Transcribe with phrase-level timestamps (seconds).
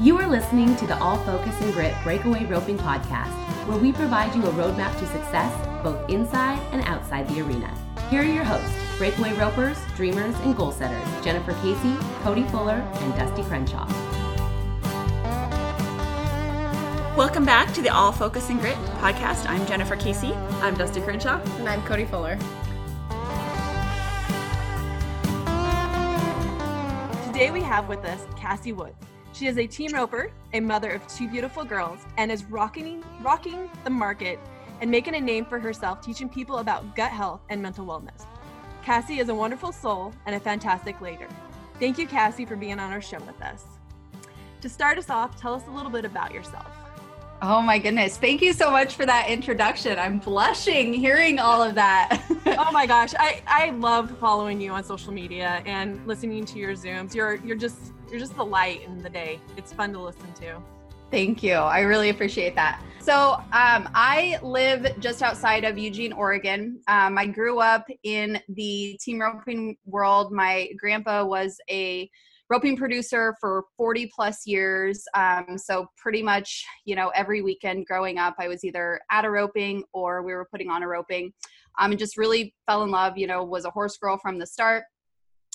[0.00, 3.34] You are listening to the All Focus and Grit Breakaway Roping Podcast,
[3.68, 5.52] where we provide you a roadmap to success
[5.82, 7.70] both inside and outside the arena.
[8.08, 13.14] Here are your hosts, breakaway ropers, dreamers, and goal setters Jennifer Casey, Cody Fuller, and
[13.14, 13.86] Dusty Crenshaw.
[17.14, 19.46] Welcome back to the All Focus and Grit podcast.
[19.50, 20.32] I'm Jennifer Casey.
[20.62, 21.42] I'm Dusty Crenshaw.
[21.58, 22.38] And I'm Cody Fuller.
[27.26, 29.09] Today we have with us Cassie Woods.
[29.32, 33.70] She is a team roper, a mother of two beautiful girls, and is rocking rocking
[33.84, 34.38] the market
[34.80, 38.24] and making a name for herself teaching people about gut health and mental wellness.
[38.82, 41.28] Cassie is a wonderful soul and a fantastic leader.
[41.78, 43.64] Thank you, Cassie, for being on our show with us.
[44.62, 46.66] To start us off, tell us a little bit about yourself.
[47.42, 48.18] Oh my goodness.
[48.18, 49.98] Thank you so much for that introduction.
[49.98, 52.22] I'm blushing hearing all of that.
[52.46, 53.14] oh my gosh.
[53.18, 57.14] I, I love following you on social media and listening to your Zooms.
[57.14, 59.40] You're you're just you're just the light in the day.
[59.56, 60.60] It's fun to listen to.
[61.10, 61.54] Thank you.
[61.54, 62.82] I really appreciate that.
[63.00, 66.80] So, um, I live just outside of Eugene, Oregon.
[66.86, 70.32] Um, I grew up in the team roping world.
[70.32, 72.08] My grandpa was a
[72.48, 75.04] roping producer for 40 plus years.
[75.14, 79.30] Um, so pretty much, you know, every weekend growing up, I was either at a
[79.30, 81.32] roping or we were putting on a roping.
[81.78, 84.46] Um, and just really fell in love, you know, was a horse girl from the
[84.46, 84.84] start.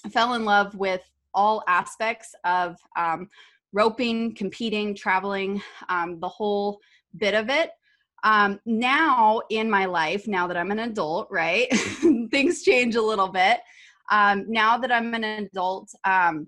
[0.05, 1.01] I fell in love with
[1.35, 3.29] all aspects of um,
[3.73, 6.79] roping, competing, traveling, um, the whole
[7.17, 7.71] bit of it.
[8.23, 11.67] Um, now in my life, now that I'm an adult, right,
[12.31, 13.59] things change a little bit.
[14.09, 16.47] Um, now that I'm an adult, um,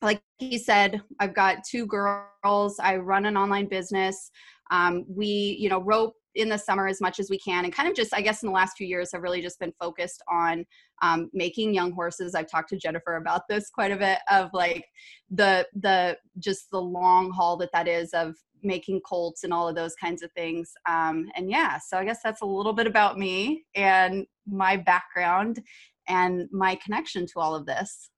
[0.00, 2.78] like he said, I've got two girls.
[2.78, 4.30] I run an online business.
[4.70, 7.88] Um, we, you know, rope in the summer as much as we can and kind
[7.88, 10.64] of just i guess in the last few years have really just been focused on
[11.02, 12.34] um, making young horses.
[12.34, 14.84] I've talked to jennifer about this quite a bit of like
[15.30, 19.74] the the just the long haul that that is of making colts and all of
[19.74, 23.18] those kinds of things um, and yeah so i guess that's a little bit about
[23.18, 25.62] me and my background
[26.10, 28.10] and my connection to all of this.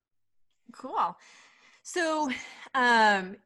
[0.72, 1.14] Cool.
[1.82, 2.30] So,
[2.74, 3.36] um,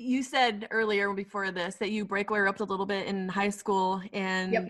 [0.00, 4.02] you said earlier before this that you breakaway roped a little bit in high school,
[4.12, 4.68] and yep.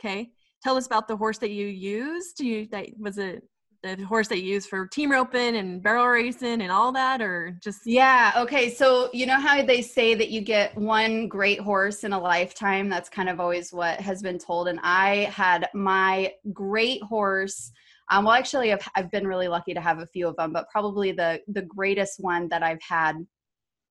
[0.00, 0.30] okay,
[0.62, 2.40] tell us about the horse that you used.
[2.40, 3.42] You that was it
[3.82, 7.56] the horse that you used for team roping and barrel racing and all that or
[7.62, 12.02] just yeah okay so you know how they say that you get one great horse
[12.02, 16.32] in a lifetime that's kind of always what has been told and i had my
[16.52, 17.70] great horse
[18.08, 20.70] um, well, actually, I've, I've been really lucky to have a few of them, but
[20.70, 23.16] probably the the greatest one that I've had,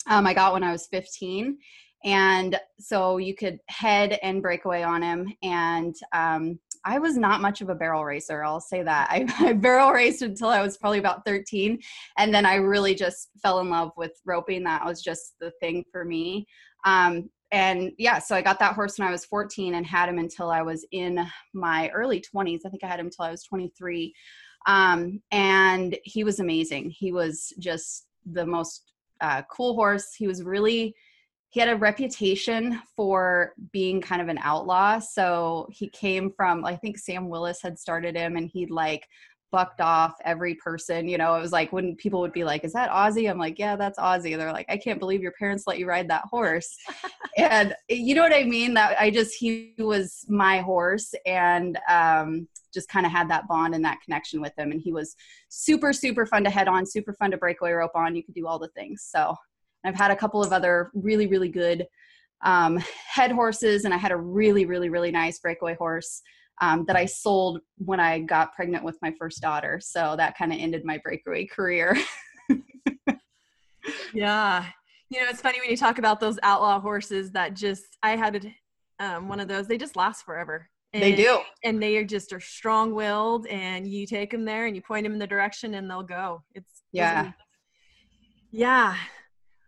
[0.07, 1.57] um, I got when I was 15,
[2.03, 5.33] and so you could head and break away on him.
[5.41, 8.43] And um, I was not much of a barrel racer.
[8.43, 11.79] I'll say that I, I barrel raced until I was probably about 13,
[12.17, 14.63] and then I really just fell in love with roping.
[14.63, 16.47] That was just the thing for me.
[16.85, 20.17] Um, and yeah, so I got that horse when I was 14 and had him
[20.17, 22.61] until I was in my early 20s.
[22.65, 24.13] I think I had him until I was 23.
[24.67, 26.89] Um, and he was amazing.
[26.89, 28.91] He was just the most
[29.25, 30.13] uh, cool horse.
[30.13, 30.95] He was really,
[31.49, 34.99] he had a reputation for being kind of an outlaw.
[34.99, 39.07] So he came from, I think Sam Willis had started him and he'd like
[39.55, 41.07] bucked off every person.
[41.07, 43.29] You know, it was like when people would be like, Is that Ozzy?
[43.31, 44.35] I'm like, Yeah, that's Ozzy.
[44.35, 46.75] They're like, I can't believe your parents let you ride that horse.
[47.37, 48.73] and you know what I mean?
[48.73, 53.73] That I just, he was my horse and um, just kind of had that bond
[53.73, 54.71] and that connection with him.
[54.71, 55.15] And he was
[55.47, 58.13] super, super fun to head on, super fun to breakaway rope on.
[58.13, 59.07] You could do all the things.
[59.09, 59.37] So
[59.85, 61.87] I've had a couple of other really, really good
[62.43, 62.77] um,
[63.07, 66.21] head horses, and I had a really, really, really nice breakaway horse
[66.61, 69.79] um, that I sold when I got pregnant with my first daughter.
[69.81, 71.97] So that kind of ended my breakaway career.
[74.13, 74.65] yeah.
[75.09, 78.51] You know, it's funny when you talk about those outlaw horses that just, I had
[78.99, 80.69] um, one of those, they just last forever.
[80.93, 81.39] And, they do.
[81.63, 85.03] And they are just are strong willed and you take them there and you point
[85.03, 86.41] them in the direction and they'll go.
[86.53, 87.33] It's, yeah.
[88.51, 88.95] Yeah.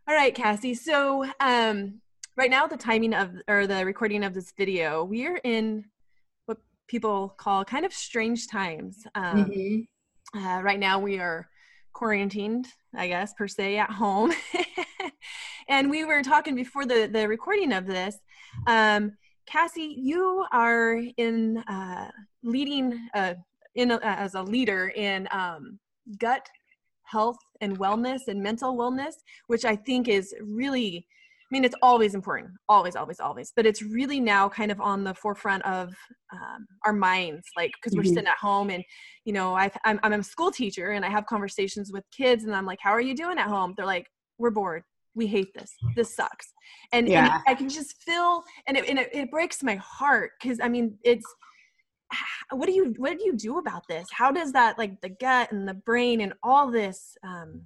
[0.07, 0.73] All right, Cassie.
[0.73, 1.99] So, um,
[2.37, 5.83] right now, the timing of or the recording of this video, we are in
[6.87, 9.05] people call kind of strange times.
[9.15, 10.39] Um, mm-hmm.
[10.39, 11.47] uh, right now, we are
[11.93, 14.31] quarantined, I guess, per se, at home.
[15.67, 18.17] and we were talking before the, the recording of this.
[18.67, 19.13] Um,
[19.47, 22.11] Cassie, you are in uh,
[22.43, 23.35] leading uh,
[23.75, 25.79] in a, as a leader in um,
[26.19, 26.47] gut
[27.03, 29.13] health and wellness and mental wellness,
[29.47, 31.07] which I think is really
[31.49, 33.53] I mean, it's always important, always, always, always.
[33.55, 35.93] But it's really now kind of on the forefront of
[36.33, 38.13] um, our minds, like because we're mm-hmm.
[38.15, 38.83] sitting at home, and
[39.23, 42.43] you know, i am I'm, I'm a school teacher, and I have conversations with kids,
[42.43, 44.07] and I'm like, "How are you doing at home?" They're like,
[44.37, 44.83] "We're bored."
[45.17, 46.53] we hate this this sucks
[46.93, 47.33] and, Yeah.
[47.33, 50.69] and i can just feel and it, and it, it breaks my heart because i
[50.69, 51.25] mean it's
[52.51, 55.51] what do you what do you do about this how does that like the gut
[55.51, 57.63] and the brain and all this um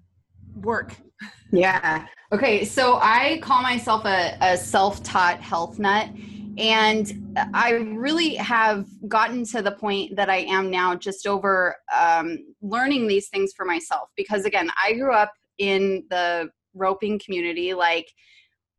[0.56, 0.95] work
[1.51, 2.07] Yeah.
[2.31, 2.63] Okay.
[2.63, 6.09] So I call myself a, a self taught health nut.
[6.57, 12.39] And I really have gotten to the point that I am now just over um,
[12.62, 14.09] learning these things for myself.
[14.18, 17.74] Because again, I grew up in the roping community.
[17.74, 18.07] Like,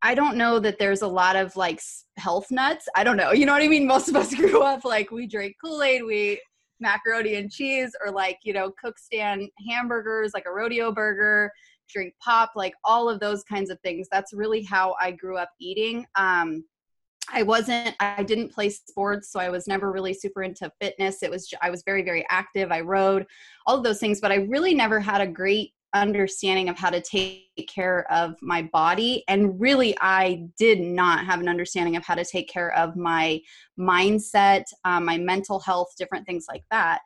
[0.03, 1.79] I don't know that there's a lot of like
[2.17, 2.87] health nuts.
[2.95, 3.31] I don't know.
[3.31, 3.87] You know what I mean?
[3.87, 6.39] Most of us grew up like we drank Kool Aid, we
[6.83, 11.51] macaroni and cheese, or like, you know, cook stand hamburgers, like a rodeo burger
[11.89, 14.07] drink pop, like all of those kinds of things.
[14.11, 16.05] That's really how I grew up eating.
[16.15, 16.63] Um,
[17.31, 21.23] I wasn't, I didn't play sports, so I was never really super into fitness.
[21.23, 22.71] It was, I was very, very active.
[22.71, 23.25] I rode,
[23.65, 27.01] all of those things, but I really never had a great understanding of how to
[27.01, 29.23] take care of my body.
[29.27, 33.39] And really, I did not have an understanding of how to take care of my
[33.79, 37.01] mindset, um, my mental health, different things like that.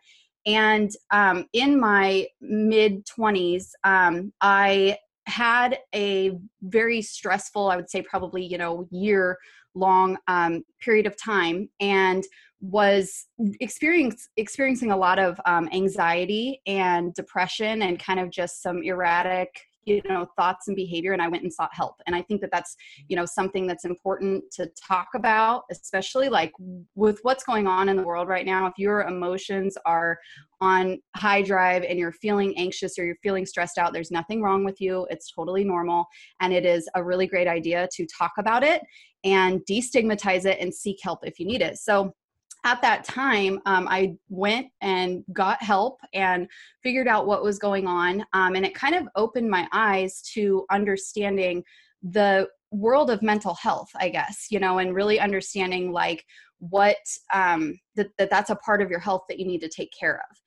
[0.45, 8.01] And um, in my mid 20s, um, I had a very stressful, I would say
[8.01, 9.37] probably, you know, year
[9.77, 12.23] long um, period of time and
[12.59, 13.27] was
[13.59, 19.66] experience, experiencing a lot of um, anxiety and depression and kind of just some erratic
[19.87, 21.95] you know thoughts and behavior and i went and sought help.
[22.05, 22.75] And i think that that's
[23.07, 26.51] you know something that's important to talk about especially like
[26.95, 28.67] with what's going on in the world right now.
[28.67, 30.17] If your emotions are
[30.59, 34.63] on high drive and you're feeling anxious or you're feeling stressed out there's nothing wrong
[34.63, 35.07] with you.
[35.09, 36.05] It's totally normal.
[36.41, 38.81] And it is a really great idea to talk about it
[39.23, 41.77] and destigmatize it and seek help if you need it.
[41.77, 42.13] So
[42.67, 46.49] at that time, um, I went and got help and
[46.83, 48.25] figured out what was going on.
[48.33, 51.63] Um, and it kind of opened my eyes to understanding
[52.03, 56.25] the world of mental health, I guess, you know, and really understanding like
[56.59, 56.97] what
[57.33, 60.17] um, that, that that's a part of your health that you need to take care
[60.29, 60.37] of.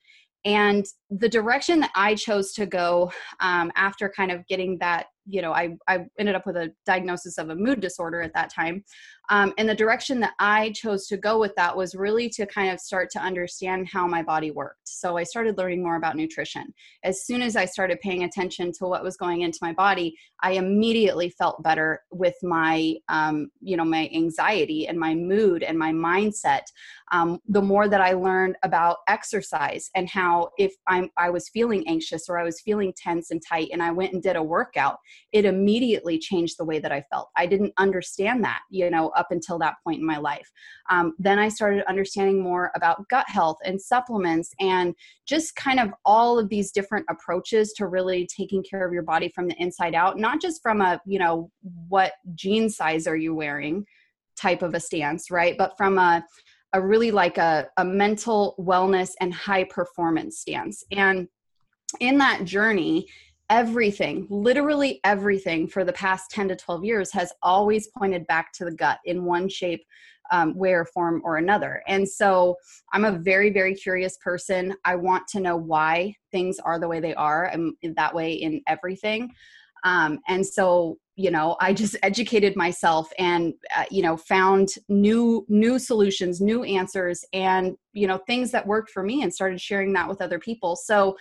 [0.45, 5.43] And the direction that I chose to go um, after kind of getting that, you
[5.43, 8.85] know, I, I ended up with a diagnosis of a mood disorder at that time.
[9.31, 12.73] Um, and the direction that I chose to go with that was really to kind
[12.73, 14.89] of start to understand how my body worked.
[14.89, 16.75] So I started learning more about nutrition.
[17.05, 20.53] As soon as I started paying attention to what was going into my body, I
[20.53, 25.93] immediately felt better with my, um, you know, my anxiety and my mood and my
[25.93, 26.63] mindset.
[27.13, 31.87] Um, the more that I learned about exercise and how if I'm, I was feeling
[31.87, 34.97] anxious or I was feeling tense and tight, and I went and did a workout,
[35.33, 37.29] it immediately changed the way that I felt.
[37.37, 40.51] I didn't understand that, you know, up until that point in my life.
[40.91, 44.95] Um, then I started understanding more about gut health and supplements and
[45.27, 49.31] just kind of all of these different approaches to really taking care of your body
[49.35, 51.51] from the inside out, not just from a, you know,
[51.89, 53.85] what jean size are you wearing
[54.37, 55.57] type of a stance, right?
[55.59, 56.25] But from a,
[56.73, 60.85] a really like a, a mental wellness and high performance stance.
[60.93, 61.29] And
[61.99, 63.09] in that journey,
[63.51, 68.65] everything, literally everything for the past 10 to 12 years has always pointed back to
[68.65, 69.85] the gut in one shape,
[70.31, 71.83] um, where, form, or another.
[71.89, 72.55] And so
[72.93, 74.75] I'm a very, very curious person.
[74.85, 77.51] I want to know why things are the way they are.
[77.53, 79.33] I'm that way in everything.
[79.83, 85.45] Um, and so you know i just educated myself and uh, you know found new
[85.49, 89.93] new solutions new answers and you know things that worked for me and started sharing
[89.93, 91.17] that with other people so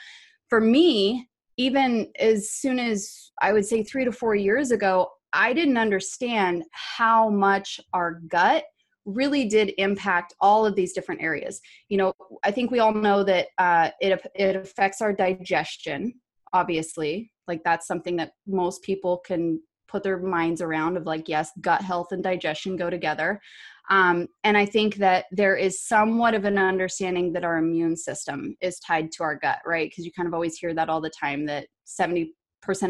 [0.48, 1.28] for me
[1.60, 6.64] even as soon as i would say 3 to 4 years ago i didn't understand
[6.72, 8.64] how much our gut
[9.06, 11.62] really did impact all of these different areas.
[11.90, 12.14] You know
[12.44, 16.14] i think we all know that uh, it, it affects our digestion
[16.54, 17.32] obviously.
[17.48, 21.82] Like that's something that most people can put their minds around of like yes gut
[21.82, 23.42] health and digestion go together
[23.90, 28.56] um, and i think that there is somewhat of an understanding that our immune system
[28.62, 29.90] is tied to our gut right?
[29.90, 32.30] Because you kind of always hear that all the time that 70%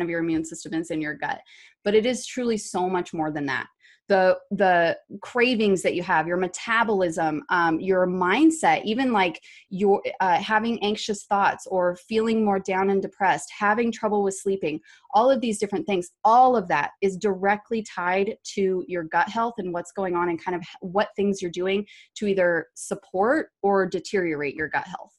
[0.02, 1.40] of your immune system is in your gut.
[1.84, 3.68] But it is truly so much more than that
[4.10, 10.38] the the cravings that you have your metabolism um, your mindset even like your uh,
[10.42, 14.80] having anxious thoughts or feeling more down and depressed having trouble with sleeping
[15.14, 19.54] all of these different things all of that is directly tied to your gut health
[19.60, 21.86] and what's going on and kind of what things you're doing
[22.16, 25.14] to either support or deteriorate your gut health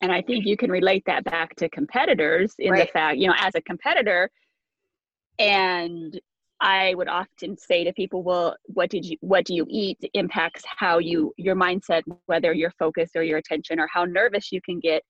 [0.00, 2.86] and i think you can relate that back to competitors in Right.
[2.86, 4.30] the fact you know as a competitor
[5.38, 6.18] and
[6.62, 9.98] i would often say to people well what did you what do you eat?
[10.14, 14.60] Impacts how you your mindset whether your focus or your attention or how nervous you
[14.62, 15.02] can get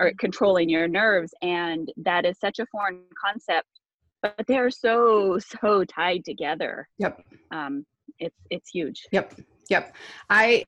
[0.00, 3.68] or controlling your nerves and that is such a foreign concept
[4.22, 6.88] but they're so so tied together.
[6.98, 7.22] Yep.
[7.50, 7.84] Um
[8.18, 9.06] it's it's huge.
[9.12, 9.40] Yep.
[9.68, 9.94] Yep.
[10.30, 10.64] I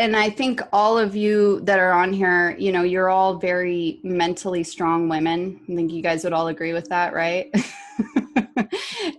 [0.00, 4.00] and i think all of you that are on here you know you're all very
[4.02, 5.60] mentally strong women.
[5.70, 7.54] I think you guys would all agree with that right?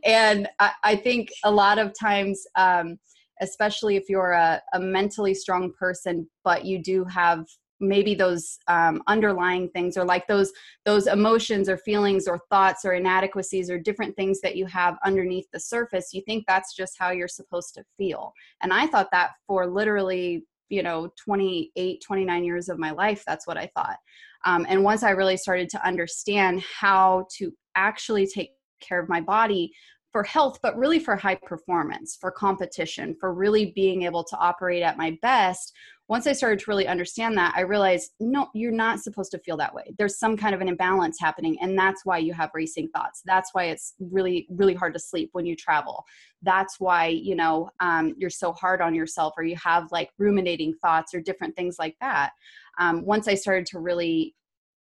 [0.03, 2.97] And I, I, think a lot of times um,
[3.39, 7.45] especially if you're a, a mentally strong person but you do have
[7.79, 10.51] maybe those um, underlying things or like those
[10.85, 15.47] those emotions or feelings or thoughts or inadequacies or different things that you have underneath
[15.53, 18.33] the surface you think that's just how you're supposed to feel.
[18.61, 23.45] And i thought that for literally you know 28 29 years of my life that's
[23.45, 23.97] what i thought
[24.45, 28.51] um, and once i really started to understand how to actually take
[28.81, 29.71] care of my body
[30.11, 34.83] for health, but really for high performance, for competition, for really being able to operate
[34.83, 35.73] at my best.
[36.11, 39.55] Once I started to really understand that, I realized no, you're not supposed to feel
[39.55, 39.93] that way.
[39.97, 43.21] There's some kind of an imbalance happening, and that's why you have racing thoughts.
[43.25, 46.03] That's why it's really, really hard to sleep when you travel.
[46.41, 50.73] That's why you know um, you're so hard on yourself, or you have like ruminating
[50.81, 52.31] thoughts or different things like that.
[52.77, 54.35] Um, once I started to really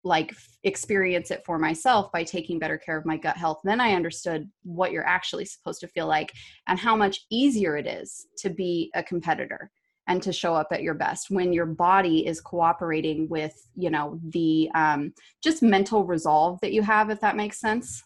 [0.03, 0.32] like
[0.63, 4.48] experience it for myself by taking better care of my gut health then i understood
[4.62, 6.32] what you're actually supposed to feel like
[6.67, 9.72] and how much easier it is to be a competitor
[10.07, 14.19] and to show up at your best when your body is cooperating with you know
[14.29, 18.03] the um, just mental resolve that you have if that makes sense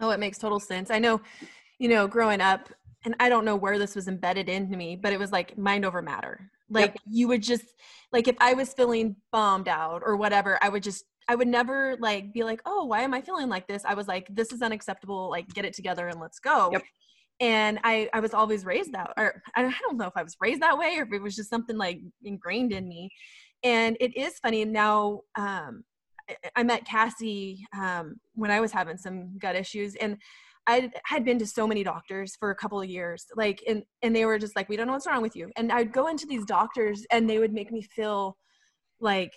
[0.00, 1.20] oh it makes total sense i know
[1.78, 2.68] you know growing up
[3.04, 5.84] and i don't know where this was embedded into me but it was like mind
[5.84, 7.00] over matter like yep.
[7.10, 7.64] you would just
[8.12, 11.96] like if I was feeling bummed out or whatever, I would just I would never
[12.00, 14.62] like be like, "Oh, why am I feeling like this?" I was like, "This is
[14.62, 15.30] unacceptable.
[15.30, 16.82] Like get it together and let's go." Yep.
[17.40, 20.62] And I I was always raised that or I don't know if I was raised
[20.62, 23.10] that way or if it was just something like ingrained in me.
[23.64, 25.84] And it is funny and now um
[26.56, 30.16] I met Cassie um, when I was having some gut issues, and
[30.66, 34.14] I had been to so many doctors for a couple of years, like, and and
[34.14, 36.26] they were just like, "We don't know what's wrong with you." And I'd go into
[36.26, 38.36] these doctors, and they would make me feel
[39.00, 39.32] like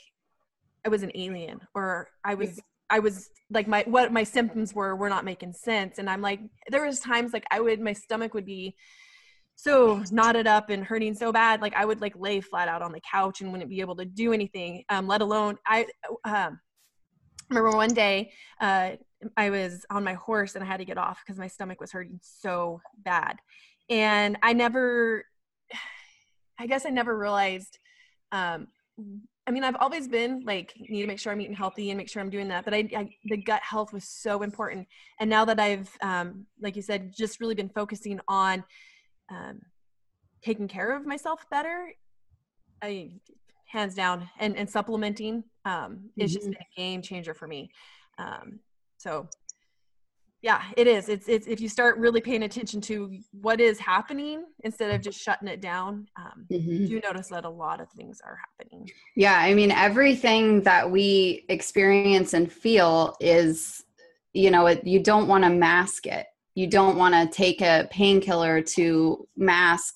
[0.86, 4.96] I was an alien, or I was, I was like my what my symptoms were
[4.96, 5.98] were not making sense.
[5.98, 6.40] And I'm like,
[6.70, 8.76] there was times like I would, my stomach would be
[9.56, 12.92] so knotted up and hurting so bad, like I would like lay flat out on
[12.92, 14.84] the couch and wouldn't be able to do anything.
[14.90, 15.88] Um, let alone I.
[16.24, 16.60] Um,
[17.50, 18.92] remember one day uh,
[19.38, 21.92] I was on my horse and I had to get off because my stomach was
[21.92, 23.38] hurting so bad.
[23.90, 25.26] And I never,
[26.60, 27.78] I guess I never realized,
[28.32, 28.68] um,
[29.48, 32.10] I mean, I've always been like, need to make sure I'm eating healthy and make
[32.10, 32.66] sure I'm doing that.
[32.66, 34.88] But I, I the gut health was so important.
[35.20, 38.64] And now that I've, um, like you said, just really been focusing on
[39.30, 39.62] um,
[40.44, 41.94] taking care of myself better,
[42.82, 43.12] I,
[43.68, 46.38] hands down, and, and supplementing um, it's mm-hmm.
[46.38, 47.72] just been a game changer for me.
[48.18, 48.60] Um,
[48.98, 49.28] so
[50.46, 51.10] yeah, it is.
[51.10, 55.20] It's, it's if you start really paying attention to what is happening instead of just
[55.20, 56.86] shutting it down, um, mm-hmm.
[56.86, 58.88] you notice that a lot of things are happening.
[59.16, 63.86] Yeah, I mean, everything that we experience and feel is,
[64.34, 66.28] you know, it, you don't want to mask it.
[66.54, 69.96] You don't want to take a painkiller to mask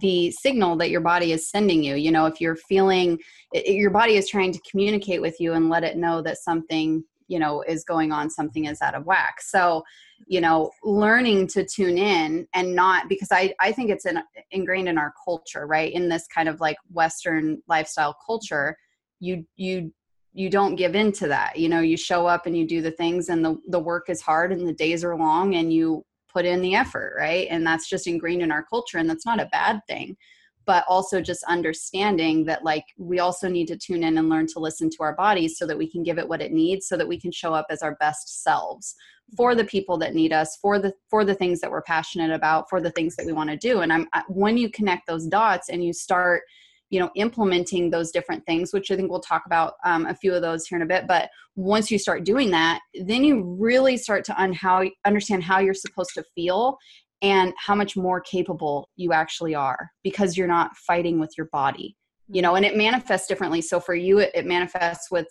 [0.00, 3.16] the signal that your body is sending you you know if you're feeling
[3.52, 7.04] it, your body is trying to communicate with you and let it know that something
[7.34, 9.82] you know is going on something is out of whack so
[10.26, 14.18] you know learning to tune in and not because i i think it's in,
[14.50, 18.76] ingrained in our culture right in this kind of like western lifestyle culture
[19.20, 19.92] you you
[20.32, 22.90] you don't give in to that you know you show up and you do the
[22.90, 26.44] things and the the work is hard and the days are long and you put
[26.44, 27.46] in the effort, right?
[27.48, 30.16] And that's just ingrained in our culture, and that's not a bad thing.
[30.66, 34.58] But also just understanding that, like, we also need to tune in and learn to
[34.58, 37.08] listen to our bodies so that we can give it what it needs, so that
[37.08, 38.94] we can show up as our best selves
[39.36, 42.68] for the people that need us, for the for the things that we're passionate about,
[42.68, 43.80] for the things that we want to do.
[43.80, 46.42] And I'm when you connect those dots and you start
[46.90, 50.32] you know implementing those different things which i think we'll talk about um, a few
[50.32, 53.96] of those here in a bit but once you start doing that then you really
[53.96, 56.78] start to un- how, understand how you're supposed to feel
[57.24, 61.96] and how much more capable you actually are because you're not fighting with your body
[62.28, 63.60] you know and it manifests differently.
[63.60, 65.26] So for you it, it manifests with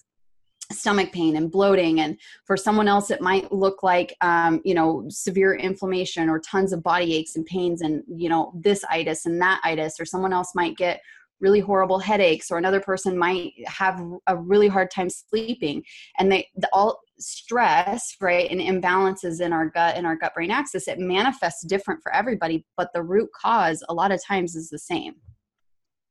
[0.71, 1.99] stomach pain and bloating.
[1.99, 6.73] And for someone else it might look like um, you know severe inflammation or tons
[6.73, 9.99] of body aches and pains and you know this itis and that itis.
[9.99, 11.01] Or someone else might get
[11.39, 15.83] really horrible headaches or another person might have a really hard time sleeping.
[16.17, 20.51] And they the, all stress right and imbalances in our gut and our gut brain
[20.51, 24.69] axis it manifests different for everybody but the root cause a lot of times is
[24.69, 25.13] the same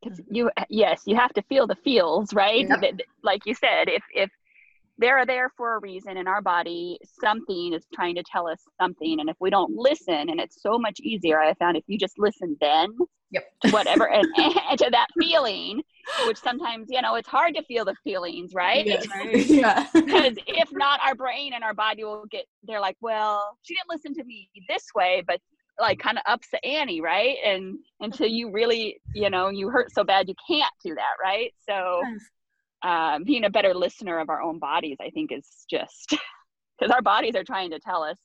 [0.03, 3.01] Because you yes you have to feel the feels right yep.
[3.23, 4.31] like you said if if
[4.99, 9.21] they're there for a reason in our body something is trying to tell us something
[9.21, 12.19] and if we don't listen and it's so much easier i found if you just
[12.19, 12.91] listen then
[13.31, 13.45] Yep.
[13.63, 15.81] to whatever and, and to that feeling
[16.27, 19.07] which sometimes you know it's hard to feel the feelings right Yes.
[19.09, 19.47] Right.
[19.47, 19.87] yeah.
[19.95, 23.89] because if not our brain and our body will get they're like well she didn't
[23.89, 25.41] listen to me this way but
[25.81, 29.91] like kind of ups the ante right and until you really you know you hurt
[29.91, 32.21] so bad you can't do that right so Yes.
[32.85, 36.11] Um, being a better listener of our own bodies i think is just
[36.79, 38.17] because our bodies are trying to tell us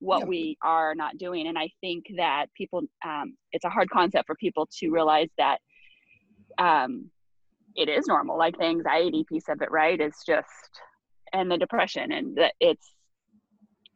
[0.00, 0.28] what Yep.
[0.28, 4.34] we are not doing and i think that people um, it's a hard concept for
[4.36, 5.58] people to realize that
[6.58, 7.10] um,
[7.76, 10.48] it is normal like the anxiety piece of it right is just
[11.32, 12.94] and the depression and that it's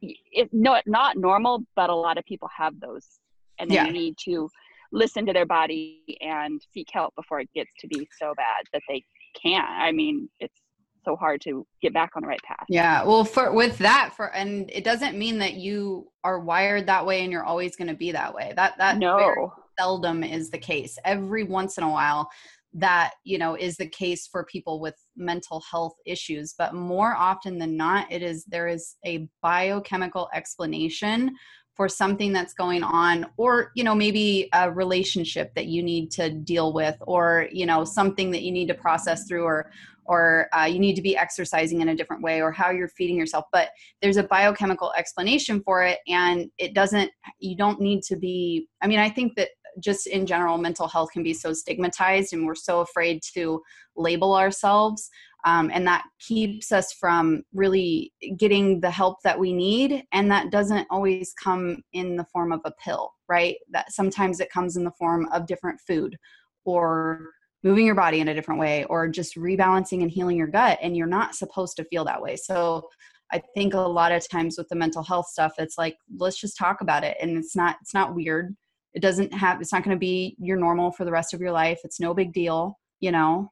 [0.01, 3.19] it's no not normal but a lot of people have those
[3.59, 3.91] and they Yeah.
[3.91, 4.49] need to
[4.91, 8.81] listen to their body and seek help before it gets to be so bad that
[8.87, 9.03] they
[9.41, 10.61] can't i mean it's
[11.05, 13.03] so hard to get back on the right path Yeah.
[13.03, 17.21] Well, for with that, for and it doesn't mean that you are wired that way
[17.21, 18.53] and you're always going to be that way.
[18.55, 20.97] That that no seldom is the case.
[21.05, 22.29] Every once in a while,
[22.73, 27.59] that you know is the case for people with mental health issues, but more often
[27.59, 31.31] than not, it is there is a biochemical explanation
[31.75, 36.29] for something that's going on or you know maybe a relationship that you need to
[36.29, 39.69] deal with or you know something that you need to process through or
[40.05, 43.17] or uh, you need to be exercising in a different way or how you're feeding
[43.17, 43.45] yourself.
[43.51, 43.69] But
[44.01, 48.87] there's a biochemical explanation for it and it doesn't you don't need to be i
[48.87, 52.55] mean i think that just in general mental health can be so stigmatized and we're
[52.55, 53.61] so afraid to
[53.95, 55.09] label ourselves
[55.45, 60.03] um, and that keeps us from really getting the help that we need.
[60.11, 63.55] And that doesn't always come in the form of a pill right?
[63.71, 66.17] That sometimes it comes in the form of different food
[66.63, 67.31] or
[67.63, 70.77] moving your body in a different way or just rebalancing and healing your gut.
[70.81, 72.35] And you're not supposed to feel that way.
[72.35, 72.89] So
[73.31, 76.55] i think a lot of times with the mental health stuff it's like let's just
[76.57, 77.17] talk about it.
[77.19, 78.55] And it's not it's not weird.
[78.93, 81.51] It doesn't have it's not going to be your normal for the rest of your
[81.51, 81.79] life.
[81.83, 83.51] It's no big deal you know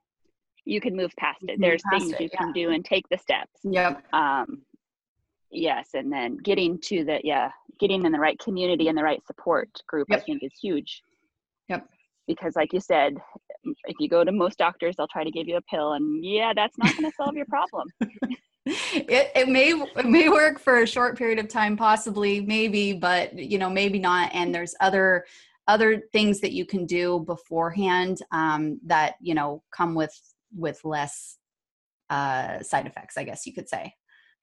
[0.66, 1.60] you can move past it.
[1.60, 3.60] There's past things it, you can do and take the steps.
[3.64, 4.04] Yep.
[4.14, 4.62] Um
[5.54, 7.50] yes and then getting to the yeah
[7.80, 11.02] getting in the right community and the right support group i think is huge.
[11.70, 11.88] Yep.
[12.28, 13.16] because like you said
[13.86, 16.54] if you go to most doctors they'll try to give you a pill and yeah
[16.56, 17.88] that's not going to solve your problem.
[18.66, 23.38] It, it may it may work for a short period of time possibly maybe but
[23.38, 24.34] you know maybe not.
[24.34, 25.26] And there's other
[25.68, 30.18] other things that you can do beforehand um, that you know come with
[30.56, 31.38] with less
[32.10, 33.94] uh, side effects i guess you could say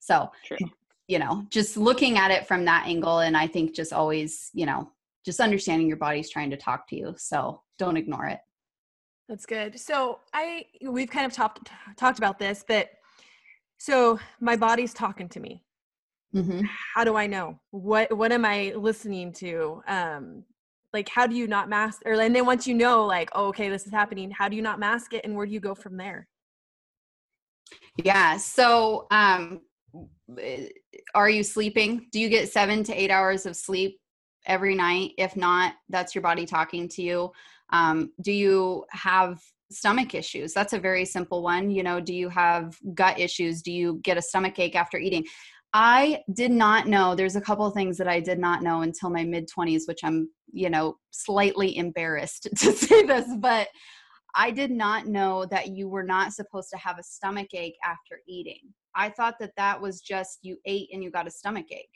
[0.01, 0.57] so True.
[1.09, 4.67] you know just looking at it from that angle and i think just always you
[4.67, 4.91] know
[5.25, 8.41] just understanding your body's trying to talk to you so don't ignore it
[9.31, 9.79] That's good.
[9.79, 12.89] So I we've kind of talked talked about this, but
[13.79, 15.63] so my body's talking to me.
[16.35, 16.63] mm-hmm.
[16.95, 17.61] How do I know?
[17.71, 19.83] What what am I listening to?
[19.87, 20.45] Um
[20.93, 23.69] like how do you not mask or and then once you know like oh, okay
[23.69, 25.97] this is happening how do you not mask it and where do you go from
[25.97, 26.27] there
[27.97, 28.37] Yeah.
[28.37, 29.61] So, um,
[30.39, 30.69] eh,
[31.15, 32.07] are you sleeping?
[32.13, 33.99] Do you get seven to eight hours of sleep
[34.47, 35.13] every night?
[35.19, 37.33] If not, that's your body talking to you.
[37.73, 40.53] Um, do you have stomach issues?
[40.53, 41.71] That's a very simple one.
[41.71, 43.63] You know, do you have gut issues?
[43.63, 45.25] Do you get a stomach ache after eating?
[45.73, 47.15] I did not know.
[47.15, 50.01] There's a couple of things that I did not know until my mid 20s, which
[50.03, 53.69] I'm, you know, slightly embarrassed to say this, but
[54.35, 58.21] I did not know that you were not supposed to have a stomach ache after
[58.29, 58.61] eating.
[58.95, 61.89] I thought that that was just you ate and you got a stomach ache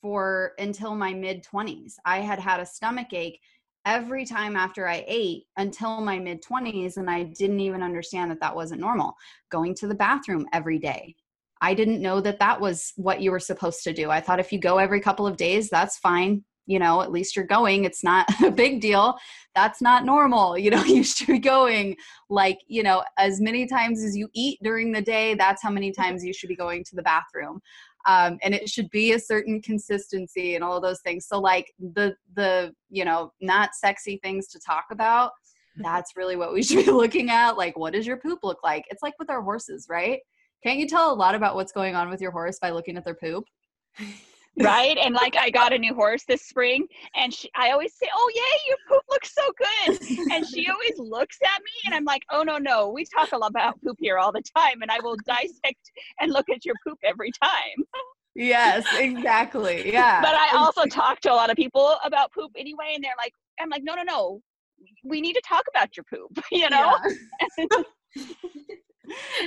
[0.00, 1.94] for until my mid 20s.
[2.04, 3.38] I had had a stomach ache
[3.84, 8.40] every time after I ate until my mid 20s, and I didn't even understand that
[8.40, 9.14] that wasn't normal.
[9.50, 11.14] Going to the bathroom every day.
[11.62, 14.10] I didn't know that that was what you were supposed to do.
[14.10, 16.44] I thought if you go every couple of days, that's fine.
[16.66, 17.84] You know, at least you're going.
[17.84, 19.16] It's not a big deal.
[19.54, 20.58] That's not normal.
[20.58, 21.96] You know, you should be going
[22.28, 25.92] like, you know, as many times as you eat during the day, that's how many
[25.92, 27.60] times you should be going to the bathroom.
[28.08, 31.26] Um, and it should be a certain consistency and all of those things.
[31.28, 35.30] So, like the, the, you know, not sexy things to talk about,
[35.76, 37.56] that's really what we should be looking at.
[37.56, 38.84] Like, what does your poop look like?
[38.90, 40.18] It's like with our horses, right?
[40.64, 43.04] Can't you tell a lot about what's going on with your horse by looking at
[43.04, 43.44] their poop?
[44.60, 48.06] right and like i got a new horse this spring and she, i always say
[48.14, 49.98] oh yay your poop looks so good
[50.30, 53.38] and she always looks at me and i'm like oh no no we talk a
[53.38, 56.74] lot about poop here all the time and i will dissect and look at your
[56.86, 57.84] poop every time
[58.34, 59.90] Yes, exactly.
[59.92, 60.20] Yeah.
[60.20, 63.32] but i also talk to a lot of people about poop anyway and they're like
[63.60, 64.40] i'm like no no no
[65.04, 66.94] we need to talk about your poop you know
[68.16, 68.26] Yeah.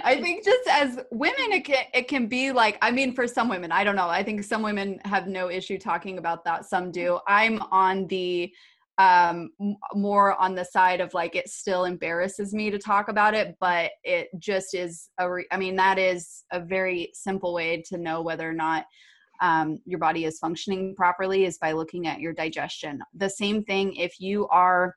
[0.04, 3.50] I think just as women, it can it can be like I mean, for some
[3.50, 4.10] women, I don't know.
[4.10, 6.66] I think some women have no issue talking about that.
[6.66, 7.20] Some do.
[7.28, 8.52] I'm on the
[8.98, 9.50] um
[9.94, 13.92] more on the side of like it still embarrasses me to talk about it but
[14.06, 18.22] it just is a re- i mean that is a very simple way to know
[18.22, 18.86] whether or not
[19.42, 23.94] um, your body is functioning properly is by looking at your digestion the same thing
[23.96, 24.96] if you are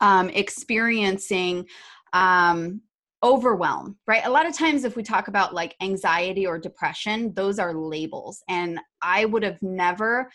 [0.00, 1.64] um, experiencing
[2.12, 2.80] um,
[3.22, 4.24] overwhelm, right?
[4.24, 8.42] A lot of times, if we talk about like anxiety or depression, those are labels.
[8.48, 10.30] And I would have never,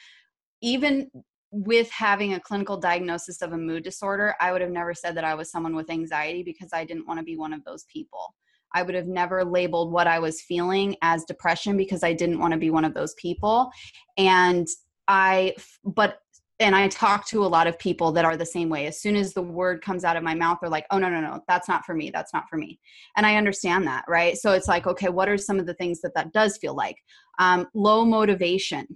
[0.62, 1.10] even
[1.52, 5.24] with having a clinical diagnosis of a mood disorder, I would have never said that
[5.24, 8.36] I was someone with anxiety because I didn't want to be one of those people.
[8.74, 12.52] I would have never labeled what I was feeling as depression because I didn't want
[12.52, 13.72] to be one of those people.
[14.18, 14.68] And
[15.08, 16.20] I, but
[16.60, 18.88] and I talk to a lot of people that are the same way.
[18.88, 21.20] As soon as the word comes out of my mouth, they're like, oh, no, no,
[21.20, 22.12] no, that's not for me.
[22.12, 22.80] That's not for me.
[23.18, 24.38] And I understand that, right?
[24.38, 26.96] So it's like, okay, what are some of the things that that does feel like?
[27.40, 28.88] Um, low motivation,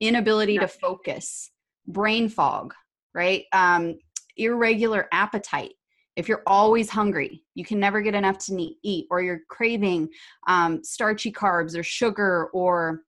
[0.00, 0.60] inability yeah.
[0.60, 1.50] to focus,
[1.88, 2.72] brain fog,
[3.14, 3.44] right?
[3.52, 3.98] Um,
[4.36, 5.72] irregular appetite.
[6.14, 10.08] If you're always hungry, you can never get enough to eat, or you're craving
[10.46, 13.02] um, starchy carbs or sugar or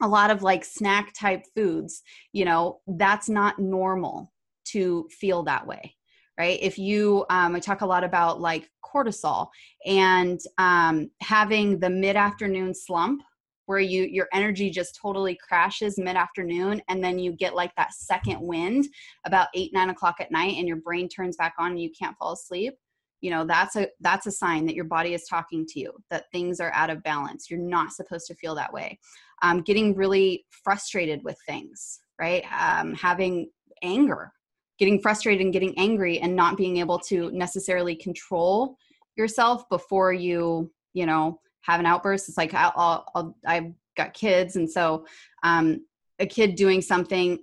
[0.00, 4.32] a lot of like snack type foods, you know, that's not normal
[4.66, 5.94] to feel that way
[6.38, 6.58] right?
[6.62, 9.48] If you um, i talk a lot about like cortisol
[9.84, 13.22] and um, having the mid-afternoon slump
[13.66, 18.40] where you your energy just totally crashes mid-afternoon and then you get like that second
[18.40, 18.86] wind
[19.26, 22.16] about eight nine o'clock at night and your brain turns back on and you can't
[22.16, 22.74] fall asleep
[23.20, 26.24] you know that's a that's a sign that your body is talking to you that
[26.32, 27.50] things are out of balance.
[27.50, 28.98] You're not supposed to feel that way
[29.42, 32.44] um, getting really frustrated with things right?
[32.52, 33.50] Um, having
[33.82, 34.32] anger
[34.78, 38.76] getting frustrated and getting angry and not being able to necessarily control
[39.16, 42.28] yourself before you you know have an outburst.
[42.28, 45.04] It's like I'll, I'll, i've got kids and so
[45.42, 45.84] um,
[46.18, 47.38] a kid doing something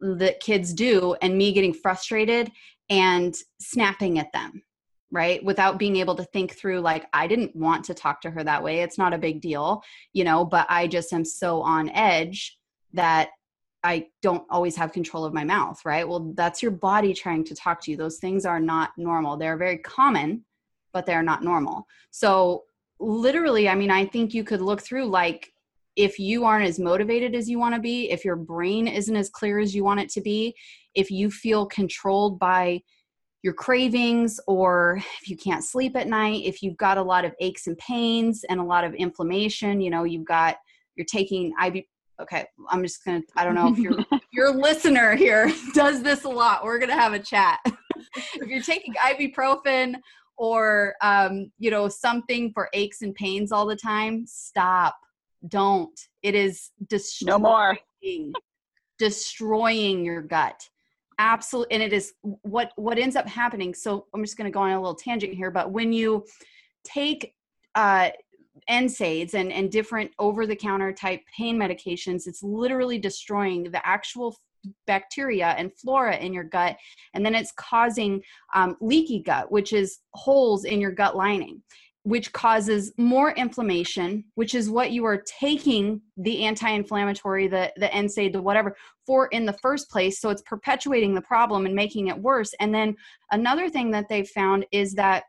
[0.00, 2.50] that kids do and me getting frustrated
[2.88, 4.62] and snapping at them
[5.10, 5.42] right?
[5.44, 8.62] Without being able to think through like i didn't want to talk to her that
[8.62, 12.58] way it's not a big deal you know but i just am so on edge
[12.92, 13.30] that
[13.84, 16.08] i don't always have control of my mouth right?
[16.08, 17.96] Well that's your body trying to talk to you.
[17.96, 19.36] Those things are not normal.
[19.36, 20.44] They're very common
[20.92, 21.86] but they're not normal.
[22.10, 22.64] So
[23.00, 25.52] literally i mean i think you could look through like
[25.96, 29.30] if you aren't as motivated as you want to be if your brain isn't as
[29.30, 30.54] clear as you want it to be
[30.94, 32.80] if you feel controlled by
[33.42, 37.32] your cravings or if you can't sleep at night if you've got a lot of
[37.40, 40.56] aches and pains and a lot of inflammation you know you've got
[40.96, 41.82] you're taking iv
[42.20, 43.92] okay i'm just gonna i don't know if your
[44.32, 47.58] your listener here does this a lot we're gonna have a chat.
[48.34, 49.96] If you're taking ibuprofen
[50.38, 54.96] or um, you know something for aches and pains all the time stop
[55.46, 55.98] don't.
[56.22, 57.78] It is destroying no more.
[58.98, 60.68] destroying your gut
[61.18, 64.60] absolutely and it is what what ends up happening so i'm just going to go
[64.60, 66.24] on a little tangent here but when you
[66.84, 67.34] take
[67.74, 68.10] uh
[68.68, 74.36] NSAIDs and, and different over the counter type pain medications, it's literally destroying the actual
[74.86, 76.76] bacteria and flora in your gut.
[77.14, 78.20] And then it's causing
[78.54, 81.62] um, leaky gut, which is holes in your gut lining
[82.08, 88.32] which causes more inflammation, which is what you are taking the anti-inflammatory, the the NSAID,
[88.32, 88.74] the whatever
[89.06, 90.18] for in the first place.
[90.18, 92.54] So it's perpetuating the problem and making it worse.
[92.60, 92.96] And then
[93.30, 95.24] another thing that they've found is that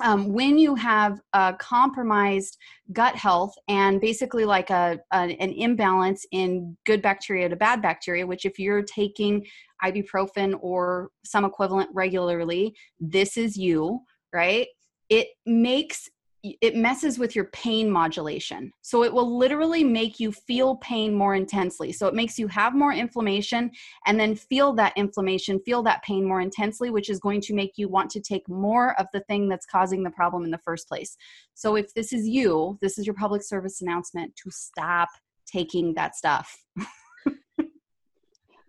[0.00, 2.58] um, when you have a compromised
[2.92, 8.26] gut health and basically like a, a, an imbalance in good bacteria to bad bacteria,
[8.26, 9.46] which if you're taking
[9.84, 14.00] ibuprofen or some equivalent regularly, this is you,
[14.32, 14.66] right?
[15.08, 16.08] It makes
[16.42, 18.72] it messes with your pain modulation.
[18.82, 21.92] So it will literally make you feel pain more intensely.
[21.92, 23.70] So it makes you have more inflammation
[24.06, 27.72] and then feel that inflammation, feel that pain more intensely, which is going to make
[27.76, 30.88] you want to take more of the thing that's causing the problem in the first
[30.88, 31.16] place.
[31.54, 35.08] So if this is you, this is your public service announcement to stop
[35.44, 36.56] taking that stuff.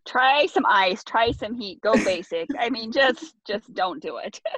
[0.09, 2.47] try some ice try some heat go basic.
[2.59, 4.41] I mean just just don't do it.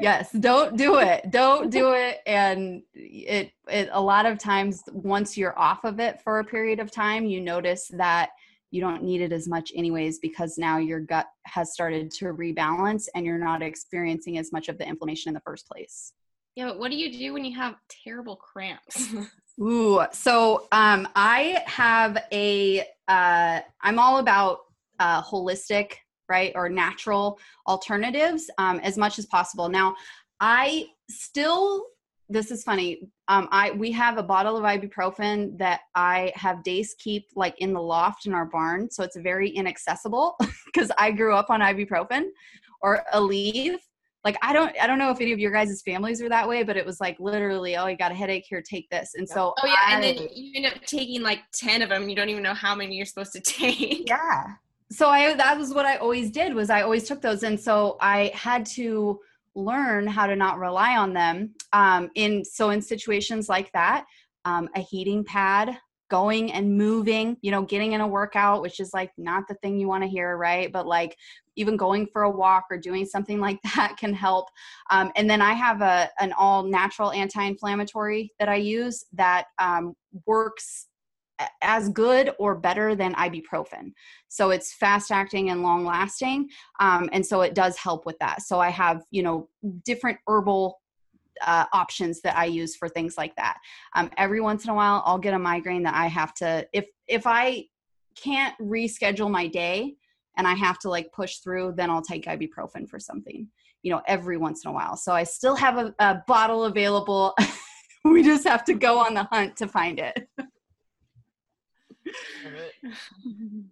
[0.00, 2.18] Yes don't do it don't do it.
[2.26, 6.80] And it it a lot of times once you're off of it for a period
[6.80, 8.30] of time you notice that
[8.72, 13.04] you don't need it as much anyways because now your gut has started to rebalance
[13.14, 16.12] and you're not experiencing as much of the inflammation in the first place.
[16.56, 19.14] Yeah but what do you do when you have terrible cramps?
[19.60, 22.80] Ooh, so um, I have a.
[23.06, 24.60] Uh, I'm all about
[24.98, 25.94] uh, holistic,
[26.28, 29.68] right, or natural alternatives um, as much as possible.
[29.68, 29.94] Now,
[30.40, 31.86] I still
[32.32, 33.08] this is funny.
[33.28, 37.72] Um, I we have a bottle of ibuprofen that I have Dace keep like in
[37.72, 42.28] the loft in our barn, so it's very inaccessible because I grew up on ibuprofen
[42.80, 43.76] or Aleve.
[44.24, 46.62] Like I don't I don't know if any of your guys' families are that way,
[46.62, 49.12] but it was like literally, oh, you got a headache here, take this.
[49.14, 52.08] And so Oh yeah, I, and then you end up taking like ten of them.
[52.08, 54.08] You don't even know how many you're supposed to take.
[54.08, 54.54] yeah.
[54.92, 57.96] So I that was what I always did was I always took those, and so
[58.00, 59.20] I had to
[59.54, 61.54] learn how to not rely on them.
[61.72, 64.04] Um, in so in situations like that,
[64.44, 65.78] um, a heating pad,
[66.10, 69.78] going and moving, you know, getting in a workout, which is like not the thing
[69.78, 70.70] you want to hear, right?
[70.70, 71.16] But like
[71.56, 74.48] even going for a walk or doing something like that can help.
[74.90, 79.94] Um, and then I have a an all natural anti-inflammatory that I use that um,
[80.26, 80.88] works
[81.62, 83.92] as good or better than ibuprofen.
[84.28, 86.48] So it's fast acting and long lasting.
[86.80, 88.42] Um, and so it does help with that.
[88.42, 89.48] So I have, you know,
[89.84, 90.78] different herbal
[91.46, 93.58] uh, options that I use for things like that.
[93.94, 96.86] Um, every once in a while, I'll get a migraine that I have to, if,
[97.08, 97.64] if I
[98.16, 99.96] can't reschedule my day
[100.36, 103.48] and I have to like push through, then I'll take ibuprofen for something,
[103.82, 104.96] you know, every once in a while.
[104.96, 107.34] So I still have a, a bottle available.
[108.04, 110.28] we just have to go on the hunt to find it.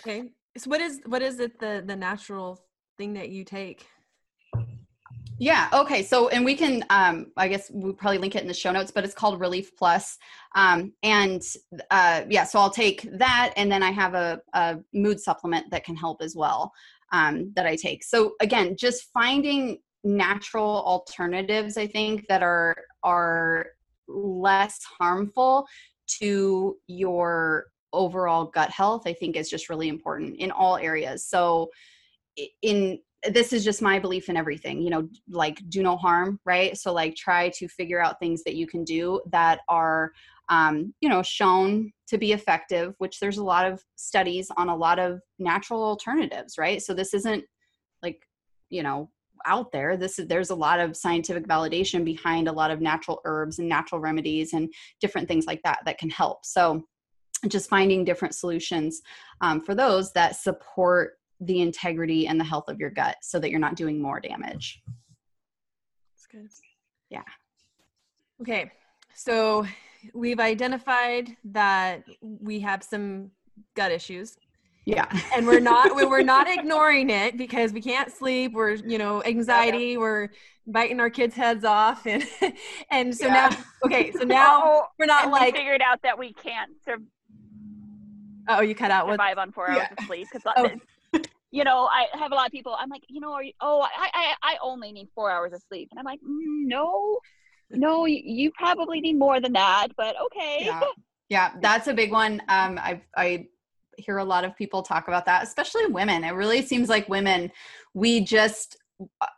[0.00, 0.30] Okay.
[0.56, 2.64] So what is what is it the the natural
[2.96, 3.86] thing that you take?
[5.38, 5.68] Yeah.
[5.72, 6.04] Okay.
[6.04, 8.92] So, and we can, um, I guess we'll probably link it in the show notes,
[8.92, 10.16] but it's called Relief Plus.
[10.54, 11.42] Um, and
[11.90, 15.82] uh, yeah, so I'll take that, and then I have a, a mood supplement that
[15.82, 16.72] can help as well
[17.12, 18.04] um, that I take.
[18.04, 23.66] So again, just finding natural alternatives, I think that are are
[24.06, 25.66] less harmful
[26.06, 31.26] to your overall gut health i think is just really important in all areas.
[31.26, 31.70] So
[32.62, 36.76] in this is just my belief in everything you know like do no harm right?
[36.76, 40.12] So like try to figure out things that you can do that are
[40.48, 44.76] um, you know shown to be effective which there's a lot of studies on a
[44.76, 46.82] lot of natural alternatives right?
[46.82, 47.44] So this isn't
[48.02, 48.22] like
[48.70, 49.10] you know
[49.46, 53.20] out there this is there's a lot of scientific validation behind a lot of natural
[53.24, 56.82] herbs and natural remedies and different things like that that can help so
[57.48, 59.02] just finding different solutions
[59.40, 63.50] um, for those that support the integrity and the health of your gut so that
[63.50, 64.80] you're not doing more damage
[66.14, 66.48] That's good.
[67.10, 67.22] Yeah.
[68.40, 68.70] Okay.
[69.14, 69.66] So
[70.14, 73.30] we've identified that we have some
[73.76, 74.36] gut issues
[74.84, 78.98] yeah and we're not we- we're not ignoring it because we can't sleep we're you
[78.98, 80.28] know anxiety we're
[80.66, 82.24] biting our kids heads off and
[82.90, 83.32] and so Yeah.
[83.32, 86.72] now okay so now Oh, we're not and we like figured out that we can't
[86.84, 86.98] sur-
[88.48, 89.94] oh you cut out what survive on four hours Yeah.
[89.98, 90.70] of sleep because Oh.
[91.50, 92.74] you know I have a lot of people.
[92.78, 95.62] I'm like, you know, are you, oh, I, I I only need four hours of
[95.68, 97.18] sleep, and I'm like, mm, no,
[97.70, 100.58] no, you, you probably need more than that, but okay.
[100.64, 100.80] yeah
[101.28, 103.46] yeah that's a big one um i i
[103.96, 106.24] hear a lot of people talk about that especially women.
[106.24, 107.50] It really seems like women
[107.94, 108.76] we just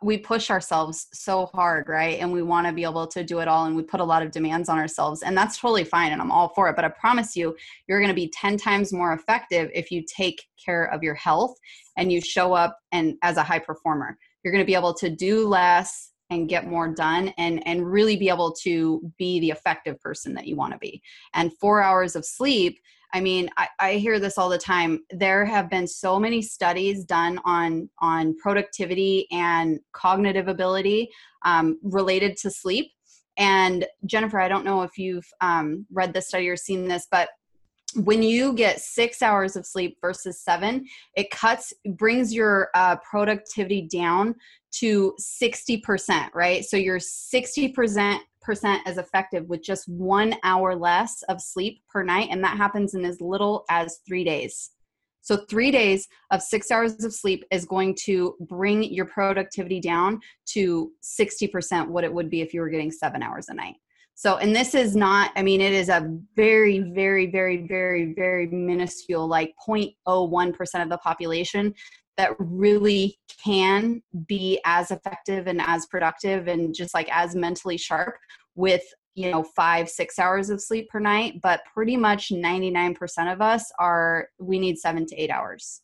[0.03, 2.19] we push ourselves so hard right?
[2.19, 4.21] And we want to be able to do it all and we put a lot
[4.21, 6.89] of demands on ourselves and that's totally fine and i'm all for it but i
[6.89, 7.55] promise you
[7.87, 11.55] you're going to be 10 times more effective if you take care of your health
[11.97, 14.17] and you show up and as a high performer.
[14.43, 18.15] You're going to be able to do less and get more done and and really
[18.15, 21.01] be able to be the effective person that you want to be.
[21.33, 22.79] And four hours of sleep
[23.13, 27.03] i mean I, I hear this all the time there have been so many studies
[27.03, 31.09] done on on productivity and cognitive ability
[31.43, 32.91] um, related to sleep
[33.37, 37.29] and jennifer i don't know if you've um, read this study or seen this but
[38.03, 43.87] when you get six hours of sleep versus seven it cuts brings your uh, productivity
[43.91, 44.35] down
[44.79, 46.65] to 60%, right?
[46.65, 48.19] So you're 60%
[48.85, 52.29] as effective with just one hour less of sleep per night.
[52.31, 54.71] And that happens in as little as three days.
[55.21, 60.19] So, three days of six hours of sleep is going to bring your productivity down
[60.49, 63.75] to 60% what it would be if you were getting seven hours a night.
[64.13, 68.47] So, and this is not, I mean, it is a very, very, very, very, very
[68.47, 71.73] minuscule, like 0.01% of the population
[72.17, 78.15] that really can be as effective and as productive and just like as mentally sharp
[78.55, 78.83] with
[79.15, 83.71] you know five six hours of sleep per night but pretty much 99% of us
[83.79, 85.81] are we need seven to eight hours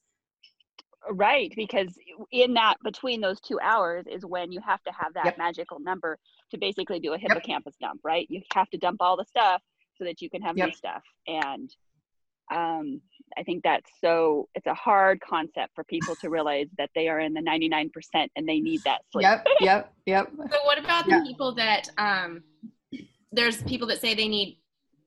[1.10, 1.98] Right, because
[2.32, 5.38] in that between those two hours is when you have to have that Yep.
[5.38, 6.20] magical number
[6.52, 8.28] to basically do a hippocampus dump, right?
[8.30, 9.64] You have to dump all the stuff
[9.96, 11.02] so that you can have new stuff.
[11.28, 11.74] And
[12.52, 13.02] um,
[13.38, 17.20] I think that's so it's a hard concept for people to realize that they are
[17.20, 17.90] in the 99%
[18.36, 19.24] and they need that sleep.
[19.24, 20.32] Yep, yep, yep.
[20.52, 21.24] So what about the Yeah.
[21.24, 22.44] people that um
[23.32, 24.60] there's people that say they need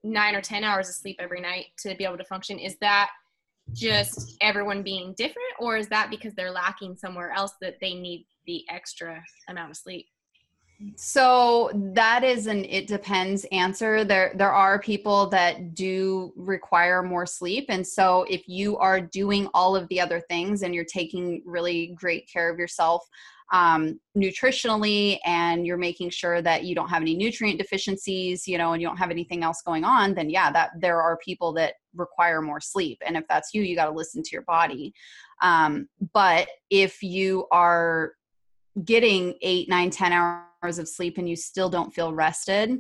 [0.03, 2.59] nine or ten hours of sleep every night to be able to function.
[2.59, 3.11] Is that
[3.73, 8.27] just everyone being different or is that because they're lacking somewhere else that they need
[8.47, 10.07] the extra amount of sleep?
[10.97, 14.05] So that is an it depends answer.
[14.05, 19.49] There there are people that do require more sleep and so if you are doing
[19.55, 23.07] all of the other things and you're taking really great care of yourself
[23.53, 28.73] um, nutritionally and you're making sure that you don't have any nutrient deficiencies, you know,
[28.73, 31.75] and you don't have anything else going on, then yeah, that there are people that
[31.95, 32.99] require more sleep.
[33.07, 34.93] And if that's you, you got to listen to your body.
[35.43, 38.15] Um, but if you are
[38.85, 40.45] getting eight, nine, ten hours
[40.79, 42.79] of sleep and you still don't feel rested,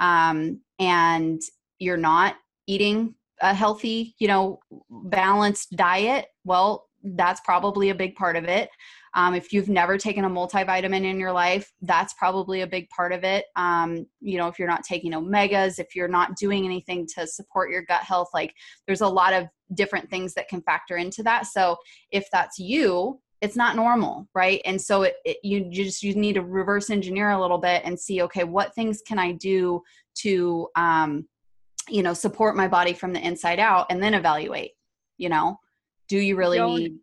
[0.00, 1.40] um, and
[1.78, 4.58] you're not eating a healthy, you know,
[4.90, 8.70] balanced diet, well, that's probably a big part of it.
[9.14, 13.12] Um, if you've never taken a multivitamin in your life, that's probably a big part
[13.12, 13.44] of it.
[13.56, 17.70] Um, you know, if you're not taking omegas, if you're not doing anything to support
[17.70, 18.54] your gut health, like
[18.86, 21.46] there's a lot of different things that can factor into that.
[21.46, 21.76] So
[22.10, 24.60] if that's you, it's not normal, right?
[24.64, 27.98] And so it, it you just you need to reverse engineer a little bit and
[27.98, 29.82] see, okay, what things can I do
[30.18, 31.26] to, um,
[31.88, 34.72] you know, support my body from the inside out, and then evaluate.
[35.18, 35.58] You know,
[36.08, 36.98] do you really Don't- need?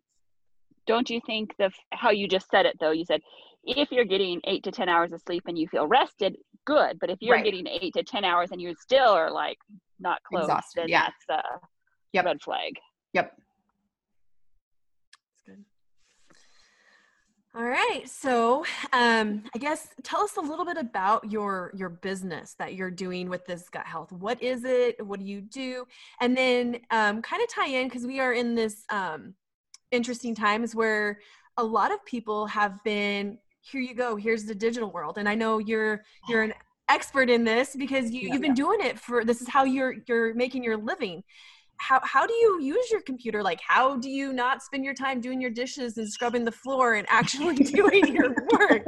[0.86, 2.90] Don't you think the how you just said it though?
[2.90, 3.20] You said
[3.64, 6.98] if you're getting eight to ten hours of sleep and you feel rested, good.
[6.98, 7.44] But if you're Right.
[7.44, 9.58] getting eight to ten hours and you still are like
[10.00, 11.08] not close, Exhausted, then yeah.
[11.28, 11.60] that's a
[12.14, 12.24] Yep.
[12.24, 12.72] red flag.
[13.12, 13.36] Yep.
[15.30, 15.64] That's good.
[17.54, 18.04] All right.
[18.06, 22.90] So, um, I guess tell us a little bit about your your business that you're
[22.90, 24.10] doing with this gut health.
[24.10, 25.04] What is it?
[25.04, 25.84] What do you do?
[26.22, 29.34] And then um, kind of tie in because we are in this um,
[29.90, 31.20] interesting times where
[31.58, 33.38] a lot of people have been.
[33.60, 34.16] Here you go.
[34.16, 36.54] Here's the digital world, and I know you're you're an
[36.88, 39.24] expert in this because you, Yeah, you've been doing it for.
[39.26, 41.22] This is how you're you're making your living
[41.82, 43.42] how how do you use your computer?
[43.42, 46.94] Like how do you not spend your time doing your dishes and scrubbing the floor
[46.94, 48.86] and actually doing your work?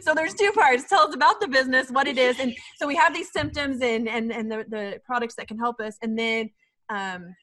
[0.00, 0.88] So there's two parts.
[0.88, 4.08] Tell us about the business what it is and so we have these symptoms and
[4.08, 6.50] and and the, the products that can help us and then
[6.88, 7.34] um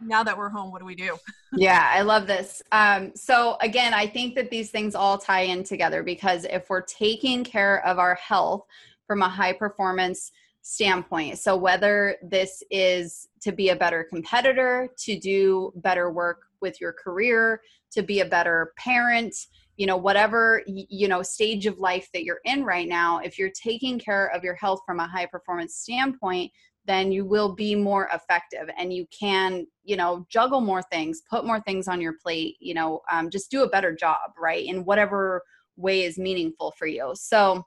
[0.00, 1.16] now that we're home what do we do?
[1.56, 2.62] Yeah, I love this.
[2.70, 6.82] Um, so again, I think that these things all tie in together because if we're
[6.82, 8.64] taking care of our health
[9.06, 10.30] from a high performance
[10.66, 16.80] standpoint, so whether this is to be a better competitor, to do better work with
[16.80, 17.60] your career,
[17.92, 19.34] to be a better parent,
[19.76, 23.50] you know, whatever you know stage of life that you're in right now, if you're
[23.50, 26.50] taking care of your health from a high performance standpoint,
[26.86, 31.44] then you will be more effective and you can you know juggle more things put
[31.44, 34.84] more things on your plate you know um, just do a better job right in
[34.84, 35.42] whatever
[35.76, 37.12] way is meaningful for you.
[37.14, 37.64] So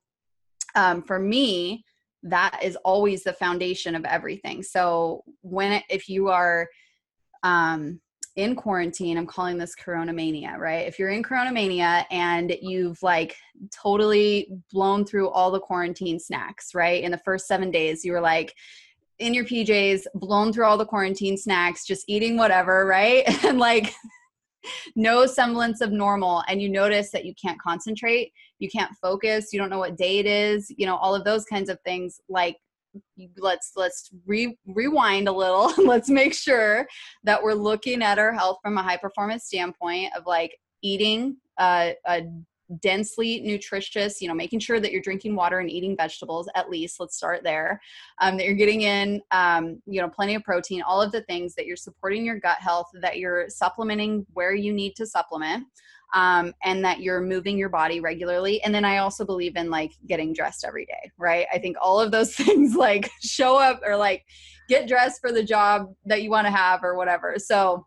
[0.75, 1.83] um, for me
[2.23, 6.67] that is always the foundation of everything so when if you are
[7.43, 7.99] um,
[8.35, 13.01] in quarantine i'm calling this corona mania right if you're in corona mania and you've
[13.01, 13.35] like
[13.71, 18.21] totally blown through all the quarantine snacks right in the first seven days you were
[18.21, 18.53] like
[19.19, 23.23] in your PJs, blown through all the quarantine snacks, just eating whatever, right?
[23.45, 23.93] And like
[24.95, 26.43] no semblance of normal.
[26.47, 30.19] And you notice that you can't concentrate, you can't focus, you don't know what day
[30.19, 32.21] it is, you know, all of those kinds of things.
[32.29, 32.57] Like,
[33.37, 35.73] let's let's re- rewind a little.
[35.85, 36.87] let's make sure
[37.23, 41.91] that we're looking at our health from a high performance standpoint of like eating uh,
[42.07, 42.23] a
[42.81, 46.99] densely nutritious, you know, making sure that you're drinking water and eating vegetables at least.
[46.99, 47.81] Let's start there.
[48.21, 51.55] Um, that you're getting in, um, you know, plenty of protein, all of the things
[51.55, 55.65] that you're supporting your gut health, that you're supplementing where you need to supplement,
[56.13, 58.61] um, and that you're moving your body regularly.
[58.63, 61.45] And then I also believe in like getting dressed every day, right?
[61.53, 64.25] I think all of those things like show up or like
[64.67, 67.35] get dressed for the job that you want to have or whatever.
[67.37, 67.85] So,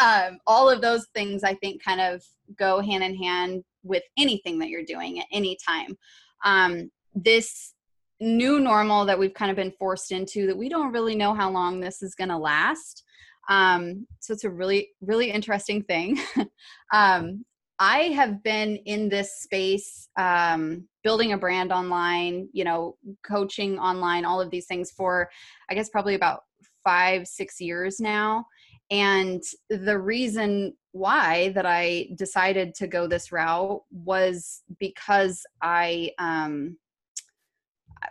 [0.00, 2.22] um, all of those things I think kind of
[2.56, 5.96] go hand in hand with anything that you're doing at any time.
[6.44, 7.74] Um, this
[8.20, 11.50] new normal that we've kind of been forced into that we don't really know how
[11.50, 13.04] long this is going to last.
[13.48, 16.18] Um, so it's a really, really interesting thing.
[16.92, 17.44] um,
[17.78, 24.24] I have been in this space, um, building a brand online, you know, coaching online,
[24.24, 25.30] all of these things for,
[25.70, 26.40] I guess, probably about
[26.84, 28.46] five, six years now.
[28.90, 36.78] And the reason why that I decided to go this route was because I, um,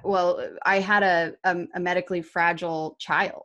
[0.03, 3.43] well, I had a, a, a medically fragile child.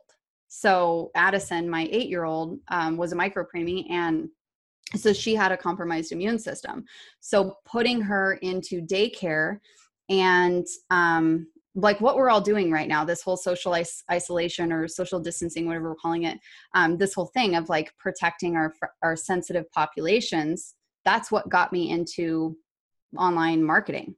[0.55, 4.29] So Addison, my eight year old, um, was a micro preemie and
[4.95, 6.85] so she had a compromised immune system.
[7.21, 9.57] So putting her into daycare
[10.09, 14.87] and um, like what we're all doing right now, this whole social is- isolation or
[14.87, 16.37] social distancing, whatever we're calling it,
[16.75, 20.75] um, this whole thing of like protecting our our sensitive populations.
[21.03, 22.55] That's what got me into
[23.17, 24.15] online marketing.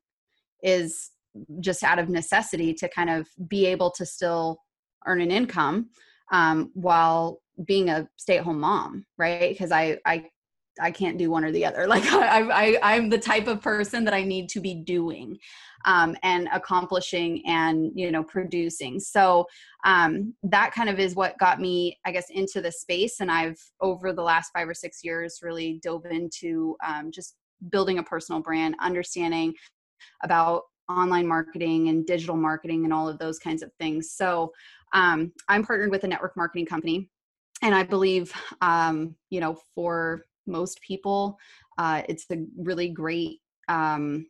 [0.62, 1.12] Is
[1.62, 4.60] just out of necessity to kind of be able to still
[5.06, 5.92] earn an income
[6.32, 9.52] um, while being a stay-at-home mom right?
[9.52, 10.26] Because i i
[10.82, 11.88] i can't do one or the other.
[11.96, 15.38] Like I, I i'm the type of person that i need to be doing
[15.86, 19.00] um, and accomplishing and you know producing.
[19.00, 19.46] So
[19.86, 23.60] um, that kind of is what got me i guess into the space and i've
[23.82, 27.36] over the last five or six years really dove into um, just
[27.72, 29.54] building a personal brand understanding
[30.24, 34.12] about online marketing and digital marketing and all of those kinds of things.
[34.12, 34.52] So
[34.96, 37.10] um, I'm partnered with a network marketing company,
[37.62, 41.38] and I believe, um, you know, for most people,
[41.78, 44.26] uh, it's a really great, um,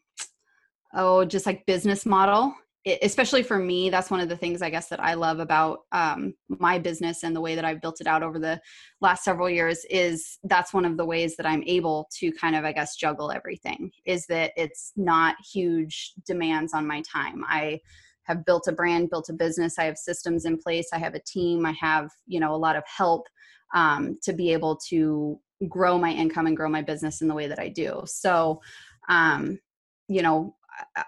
[0.93, 2.53] oh, just like business model.
[3.01, 6.35] Especially for me that's one of the things i guess that i love about um,
[6.49, 8.61] my business and the way that i've built it out over the
[9.01, 12.63] last several years is that's one of the ways that i'm able to kind of
[12.63, 17.43] i guess juggle everything is that it's not huge demands on my time.
[17.47, 17.79] I
[18.25, 21.21] have built a brand built a business i have systems in place i have a
[21.25, 23.27] team i have you know a lot of help
[23.73, 27.47] um, to be able to grow my income and grow my business in the way
[27.47, 28.61] that i do so
[29.09, 29.59] um,
[30.07, 30.55] you know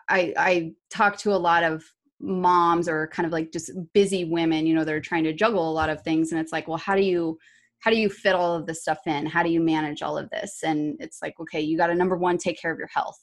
[0.10, 1.84] I, I talk to a lot of
[2.20, 5.74] moms or kind of like just busy women, you know, they're trying to juggle a
[5.74, 6.32] lot of things.
[6.32, 7.38] And it's like, well, how do you,
[7.80, 9.26] how do you fit all of this stuff in?
[9.26, 10.64] How do you manage all of this?
[10.64, 13.20] And it's like, okay, you got to number one, take care of your health.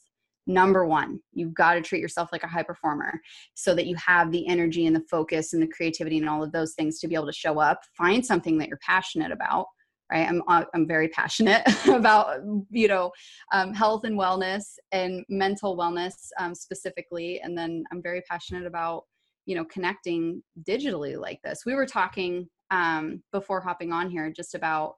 [0.47, 3.19] Number one, you've got to treat yourself like a high performer
[3.55, 6.51] so that you have the energy and the focus and the creativity and all of
[6.51, 7.81] those things to be able to show up.
[7.97, 9.67] Find something that you're passionate about
[10.11, 13.11] right i'm uh, i'm very passionate about you know
[13.53, 19.03] um, health and wellness and mental wellness um, specifically and then i'm very passionate about
[19.45, 24.55] you know connecting digitally like this we were talking um, before hopping on here just
[24.55, 24.95] about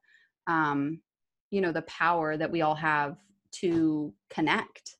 [0.48, 1.02] um,
[1.52, 3.18] you know the power that we all have
[3.52, 4.97] to connect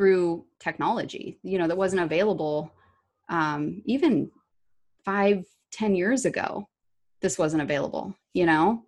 [0.00, 2.72] through technology you know that wasn't available
[3.28, 4.30] um, even
[5.04, 6.66] five ten years ago
[7.20, 8.84] this wasn't available you know?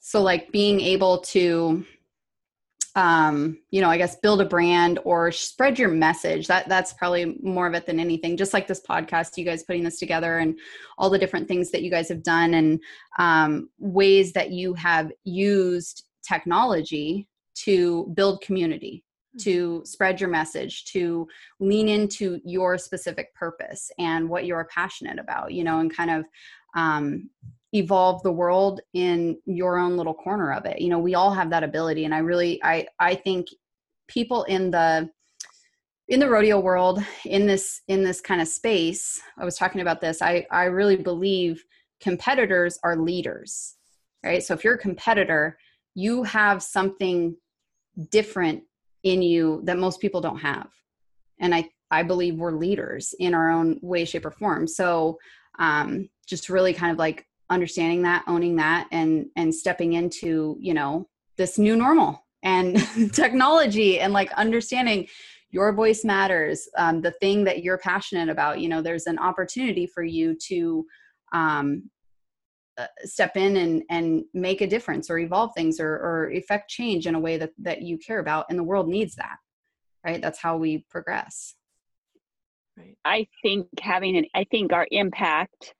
[0.00, 1.84] So like being able to
[2.96, 7.38] um you know i guess build a brand or spread your message that that's probably
[7.40, 8.36] more of it than anything.
[8.36, 10.58] Just like this podcast you guys putting this together and
[10.98, 12.80] all the different things that you guys have done and
[13.20, 19.04] um, ways that you have used technology to build community
[19.38, 19.84] to mm-hmm.
[19.84, 21.26] spread your message to
[21.60, 26.24] lean into your specific purpose and what you're passionate about you know and kind of
[26.74, 27.28] um,
[27.72, 31.50] evolve the world in your own little corner of it you know we all have
[31.50, 33.46] that ability and i really i i think
[34.08, 35.08] people in the
[36.08, 40.00] in the rodeo world in this in this kind of space i was talking about
[40.00, 41.64] this i i really believe
[42.00, 43.76] competitors are leaders
[44.24, 45.56] right so if you're a competitor
[45.94, 47.36] you have something
[48.10, 48.62] different
[49.02, 50.68] in you that most people don't have.
[51.38, 54.66] And i i believe we're leaders in our own way shape or form.
[54.66, 55.18] So
[55.58, 60.72] um just really kind of like understanding that owning that and and stepping into you
[60.72, 62.78] know this new normal and
[63.12, 65.06] technology and like understanding
[65.50, 68.60] your voice matters um, the thing that you're passionate about.
[68.60, 70.86] You know there's an opportunity for you to
[71.32, 71.90] um,
[73.04, 77.14] step in and and make a difference or evolve things or or effect change in
[77.14, 79.36] a way that that you care about and the world needs that
[80.04, 80.20] right?
[80.20, 81.54] That's how we progress.
[82.76, 82.96] Right.
[83.04, 85.74] I think having an i think our impact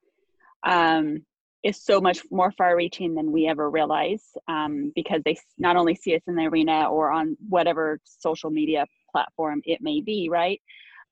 [0.67, 1.25] um
[1.63, 5.95] is so much more far reaching than we ever realize um, because they not only
[5.95, 10.59] see us in the arena or on whatever social media platform it may be, right?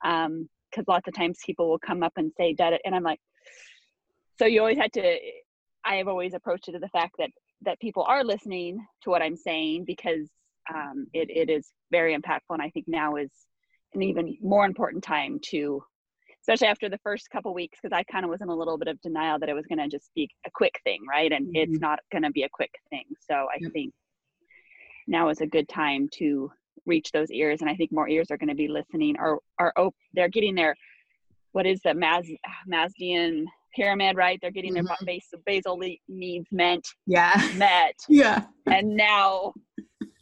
[0.03, 3.21] Because um, lots of times people will come up and say, that, and I'm like,
[4.39, 5.19] so you always had to,
[5.89, 7.31] I have always approached it to the fact that
[7.63, 10.29] that people are listening to what I'm saying because
[10.73, 12.51] um, it, it is very impactful.
[12.51, 13.31] And I think now is
[13.95, 15.83] an even more important time to
[16.43, 18.87] especially after the first couple weeks because i kind of was in a little bit
[18.87, 21.57] of denial that it was going to just be a quick thing right and mm-hmm.
[21.57, 23.73] it's not going to be a quick thing so i yep.
[23.73, 23.95] think
[25.07, 26.51] now is a good time to
[26.85, 29.73] reach those ears and i think more ears are going to be listening or are
[29.79, 30.77] op- they're getting their
[31.53, 32.31] what is the Mas-
[32.71, 34.87] Maslowian pyramid right they're getting mm-hmm.
[34.87, 39.53] their base basal needs meant yeah met yeah and now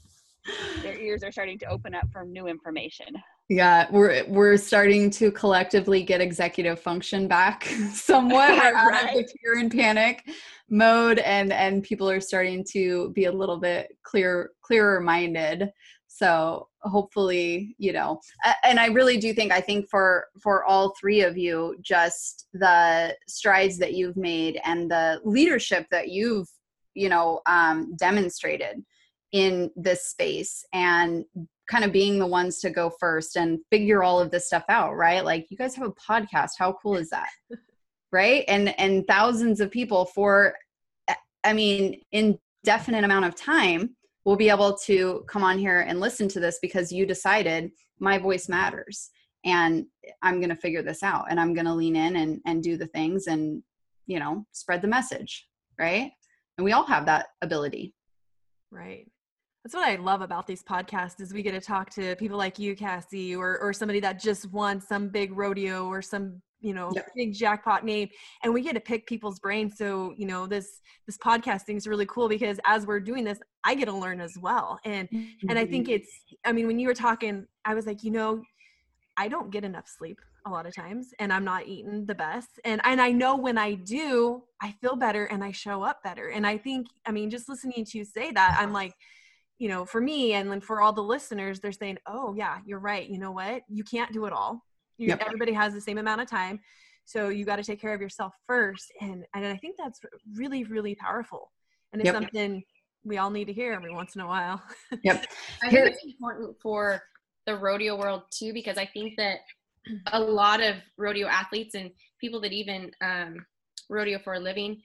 [0.83, 3.07] their ears are starting to open up for new information
[3.49, 8.51] Yeah, we're we're starting to collectively get executive function back somewhat.
[8.51, 9.11] We're out right.
[9.11, 10.29] of the fear and panic
[10.69, 15.71] mode, and and people are starting to be a little bit clear clearer minded.
[16.09, 18.21] So hopefully, you know,
[18.65, 23.17] and I really do think I think for for all three of you, just the
[23.29, 26.49] strides that you've made and the leadership that you've
[26.95, 28.85] you know um, demonstrated
[29.33, 31.25] in this space and
[31.69, 34.95] kind of being the ones to go first and figure all of this stuff out
[34.95, 35.25] right?
[35.25, 36.53] Like you guys have a podcast.
[36.59, 37.29] How cool is that?
[38.13, 38.45] Right?
[38.47, 40.55] And and thousands of people for
[41.47, 43.97] i mean indefinite amount of time
[44.27, 48.19] will be able to come on here and listen to this because you decided my
[48.19, 49.11] voice matters.
[49.45, 49.87] And
[50.23, 52.77] i'm going to figure this out and i'm going to lean in and and do
[52.77, 53.63] the things and
[54.07, 55.47] you know spread the message
[55.79, 56.11] right?
[56.59, 57.95] And we all have that ability.
[58.71, 59.07] Right.
[59.65, 62.59] That's what I love about these podcasts is we get to talk to people like
[62.59, 66.91] you, Cassie, or or somebody that just won some big rodeo or some you know
[66.95, 67.09] yep.
[67.15, 68.09] big jackpot name
[68.43, 72.07] and we get to pick people's brains so you know this this podcasting is really
[72.07, 75.49] cool because as we're doing this i get to learn as well and mm-hmm.
[75.49, 75.97] and i think mm-hmm.
[75.97, 76.09] it's
[76.45, 78.43] i mean when you were talking i was like you know
[79.17, 82.61] i don't get enough sleep a lot of times and i'm not eating the best
[82.65, 86.29] and and i know when i do i feel better and i show up better
[86.29, 88.95] and i think i mean just listening to you say that i'm like
[89.59, 92.79] you know, for me and then for all the listeners, they're saying, oh, yeah, you're
[92.79, 93.09] right.
[93.09, 93.63] You know what?
[93.69, 94.63] You can't do it all.
[94.99, 95.23] You, yep.
[95.25, 96.61] Everybody has the same amount of time.
[97.05, 98.93] So you got to take care of yourself first.
[99.01, 100.01] And, and I think that's
[100.35, 101.53] really, really powerful.
[101.93, 102.15] And it's yep.
[102.15, 102.63] something
[103.05, 104.61] we all need to hear every once in a while.
[105.05, 105.25] yep.
[105.63, 107.01] I think it's important for
[107.47, 109.39] the rodeo world too, because I think that
[110.13, 111.91] a lot of rodeo athletes and
[112.21, 113.47] people that even um,
[113.89, 114.83] rodeo for a living,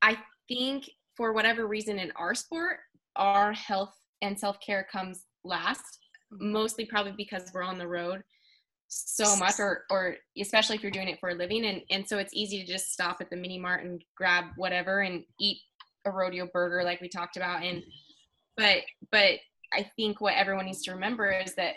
[0.00, 0.16] I
[0.48, 2.78] think for whatever reason in our sport,
[3.16, 5.98] our health and self-care comes last
[6.30, 8.22] mostly probably because we're on the road
[8.90, 12.18] so much or or especially if you're doing it for a living and and so
[12.18, 15.58] it's easy to just stop at the mini mart and grab whatever and eat
[16.06, 17.62] a rodeo burger like we talked about.
[17.62, 17.82] And
[18.56, 18.78] but
[19.12, 19.38] but
[19.72, 21.74] i think what everyone needs to remember is that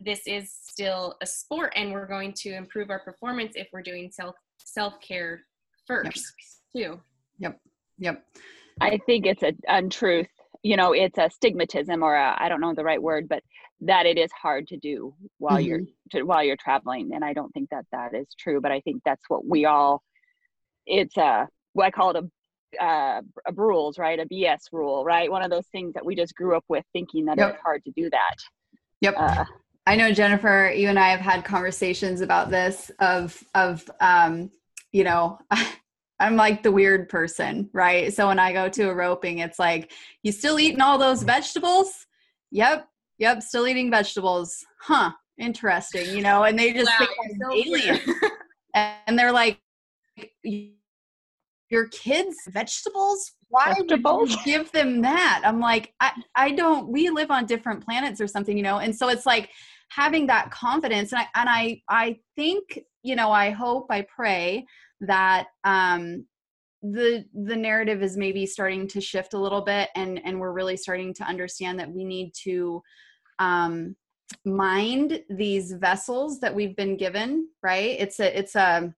[0.00, 4.10] this is still a sport and we're going to improve our performance if we're doing
[4.10, 5.42] self self-care
[5.86, 6.34] first
[6.74, 6.90] yep.
[6.92, 7.00] too.
[7.38, 7.60] Yep.
[7.98, 8.24] Yep.
[8.80, 10.26] I think it's an untruth
[10.62, 13.42] you know it's a stigmatism or I don't know the right word but
[13.80, 15.66] that it is hard to do while mm-hmm.
[15.66, 18.80] you're to, while you're traveling and i don't think that that is true but i
[18.80, 20.02] think that's what we all
[20.86, 22.28] it's a what i call it a
[22.82, 26.34] uh, a rules right a bs rule right one of those things that we just
[26.34, 27.54] grew up with thinking that yep.
[27.54, 28.34] it's hard to do that
[29.00, 29.44] yep uh,
[29.86, 34.50] i know jennifer you and i have had conversations about this of of um
[34.92, 35.38] you know
[36.18, 38.12] I'm like the weird person, right?
[38.12, 42.06] So when I go to a roping, it's like, you still eating all those vegetables?
[42.52, 44.64] Yep, yep, still eating vegetables.
[44.80, 48.00] Huh, interesting, you know, and they just wow, think I'm so alien.
[49.06, 49.58] and they're like,
[51.70, 53.32] your kids vegetables?
[53.48, 54.20] Why vegetables?
[54.20, 55.42] would you give them that?
[55.44, 58.78] I'm like, I, I don't, we live on different planets or something, you know?
[58.78, 59.50] And so it's like
[59.90, 61.12] having that confidence.
[61.12, 64.66] And I, and I, I think, you know, I hope, I pray
[65.00, 66.26] that um,
[66.92, 70.76] the the narrative is maybe starting to shift a little bit and and we're really
[70.76, 72.82] starting to understand that we need to
[73.38, 73.96] um
[74.44, 77.96] mind these vessels that we've been given right?
[77.98, 78.92] It's a it's a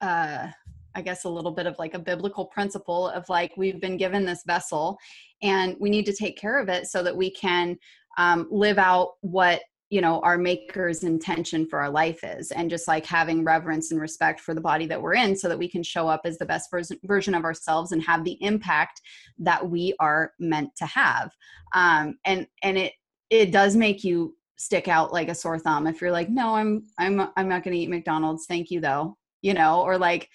[0.00, 0.48] uh
[0.94, 4.24] I guess a little bit of like a biblical principle of like we've been given
[4.24, 4.98] this vessel
[5.42, 7.78] and we need to take care of it so that we can
[8.18, 9.62] um, live out what
[9.92, 14.00] you know our maker's intention for our life is and just like having reverence and
[14.00, 16.46] respect for the body that we're in so that we can show up as the
[16.46, 19.02] best vers- version of ourselves and have the impact
[19.38, 21.30] that we are meant to have.
[21.74, 22.94] Um, and and it
[23.28, 26.84] it does make you stick out like a sore thumb if you're like no i'm
[26.98, 30.28] i'm i'm not going to eat mcdonald's thank you though you know or like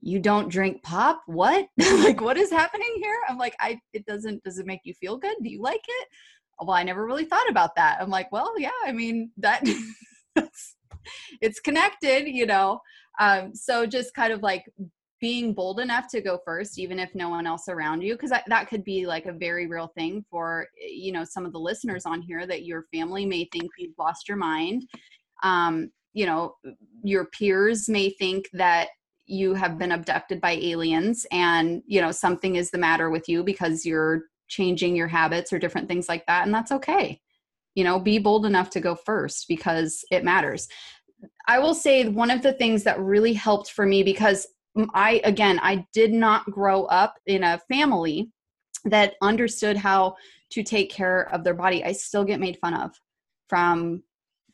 [0.00, 1.22] you don't drink pop?
[1.26, 1.66] What?
[2.06, 3.18] Like what is happening here?
[3.28, 5.36] I'm like i it doesn't does it make you feel good?
[5.42, 6.08] Do you like it
[6.60, 7.98] well i never really thought about that.
[8.00, 9.62] I'm like well yeah i mean that
[11.40, 12.80] it's connected you know?
[13.18, 14.64] Um, so just kind of like
[15.20, 18.68] being bold enough to go first even if no one else around you because that
[18.68, 22.20] could be like a very real thing for you know some of the listeners on
[22.20, 24.86] here that your family may think you've lost your mind.
[25.42, 26.54] Um, you know
[27.02, 28.88] your peers may think that
[29.26, 33.44] you have been abducted by aliens and you know something is the matter with you
[33.44, 37.20] because you're changing your habits or different things like that and that's okay.
[37.74, 40.68] You know be bold enough to go first because it matters.
[41.48, 44.46] I will say one of the things that really helped for me because
[44.92, 48.30] i again i did not grow up in a family
[48.84, 50.16] that understood how
[50.50, 51.84] to take care of their body.
[51.84, 52.98] I still get made fun of
[53.48, 54.02] from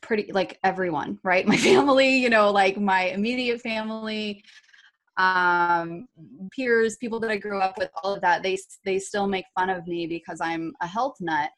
[0.01, 1.47] pretty like everyone, right?
[1.47, 4.43] My family, you know, like my immediate family,
[5.17, 6.07] um,
[6.51, 9.69] peers, people that I grew up with, all of that, they they still make fun
[9.69, 11.49] of me because I'm a health nut.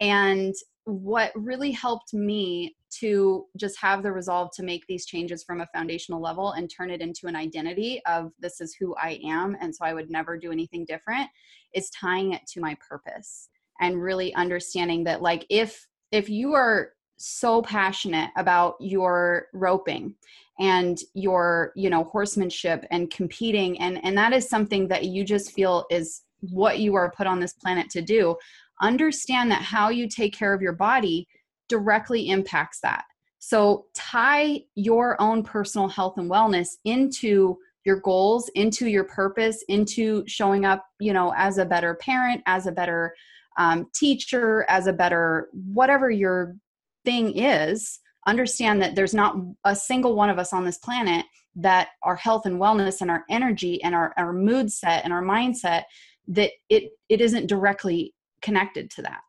[0.00, 5.60] And what really helped me to just have the resolve to make these changes from
[5.60, 9.56] a foundational level and turn it into an identity of this is who I am
[9.60, 11.28] and so I would never do anything different
[11.74, 13.48] is tying it to my purpose
[13.80, 16.90] and really understanding that like if if you are
[17.24, 20.14] so passionate about your roping
[20.60, 23.78] and your you know horsemanship and competing.
[23.80, 27.40] And and that is something that you just feel is what you are put on
[27.40, 28.36] this planet to do.
[28.82, 31.26] Understand that how you take care of your body
[31.68, 33.04] directly impacts that.
[33.38, 40.24] So tie your own personal health and wellness into your goals into your purpose into
[40.26, 43.14] showing up you know as a better parent as a better
[43.58, 46.56] um, teacher as a better whatever your
[47.04, 51.26] thing is understand that there's not a single one of us on this planet
[51.56, 55.22] that our health and wellness and our energy and our, our mood set and our
[55.22, 55.84] mindset
[56.28, 59.20] that it it isn't directly connected to that.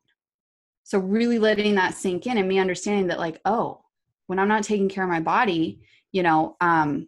[0.84, 3.82] So really letting that sink in and me understanding that like oh
[4.28, 7.08] when i'm not taking care of my body you know um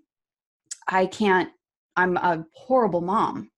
[0.88, 1.50] i can't
[1.96, 3.50] i'm a horrible mom.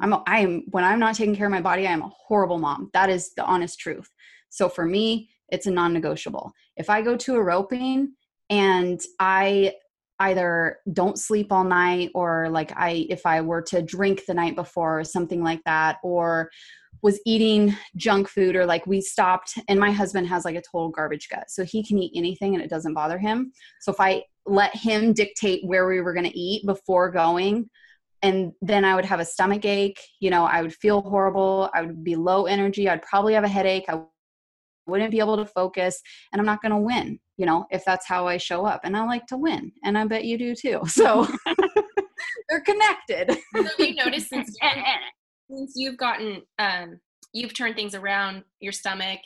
[0.00, 2.12] I'm a, i am when i'm not taking care of my body i am a
[2.26, 2.90] horrible mom.
[2.92, 4.10] That is the honest truth.
[4.48, 6.52] So for me it's a non-negotiable.
[6.76, 8.14] If i go to a roping
[8.50, 9.74] and i
[10.20, 14.54] either don't sleep all night or like i if i were to drink the night
[14.54, 16.50] before or something like that or
[17.02, 20.88] was eating junk food or like we stopped and my husband has like a total
[20.88, 23.52] garbage gut so he can eat anything and it doesn't bother him.
[23.80, 27.68] So if i let him dictate where we were going to eat before going
[28.22, 31.82] and then i would have a stomach ache you know i would feel horrible i
[31.82, 34.00] would be low energy i'd probably have a headache i
[34.86, 36.00] wouldn't be able to focus
[36.32, 38.96] and i'm not going to win you know if that's how i show up and
[38.96, 41.26] i like to win and i bet you do too so
[42.48, 43.36] they're connected.
[43.54, 44.56] So you noticed since,
[45.50, 47.00] since you've gotten um
[47.32, 49.20] you've turned things around your stomach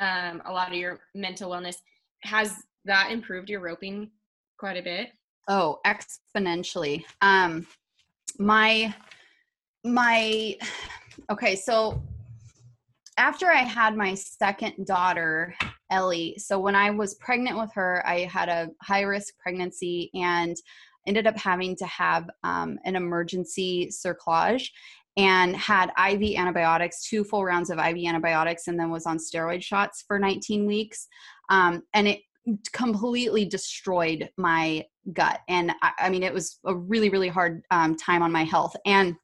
[0.00, 1.76] um a lot of your mental wellness
[2.22, 4.10] has that improved your roping
[4.58, 5.08] quite a bit?
[5.48, 7.04] Oh exponentially.
[7.22, 7.66] Um
[8.38, 8.94] my
[9.84, 10.56] my
[11.30, 12.02] okay so
[13.20, 15.54] after I had my second daughter,
[15.90, 20.56] Ellie, so when I was pregnant with her, I had a high risk pregnancy and
[21.06, 24.70] ended up having to have um, an emergency cerclage
[25.18, 29.62] and had IV antibiotics, two full rounds of IV antibiotics, and then was on steroid
[29.62, 31.06] shots for 19 weeks.
[31.50, 32.20] Um, and it
[32.72, 35.40] completely destroyed my gut.
[35.46, 38.74] And I, I, mean, it was a really, really hard um, time on my health.
[38.86, 39.16] And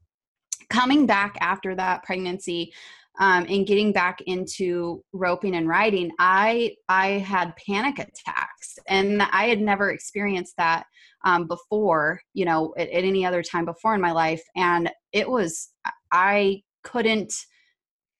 [0.69, 2.75] coming back after that pregnancy,
[3.19, 9.47] um, and getting back into roping and riding, I I had panic attacks, and I
[9.47, 10.85] had never experienced that
[11.25, 12.21] um, before.
[12.35, 15.71] You know, at, at any other time before in my life, and it was
[16.13, 17.33] I couldn't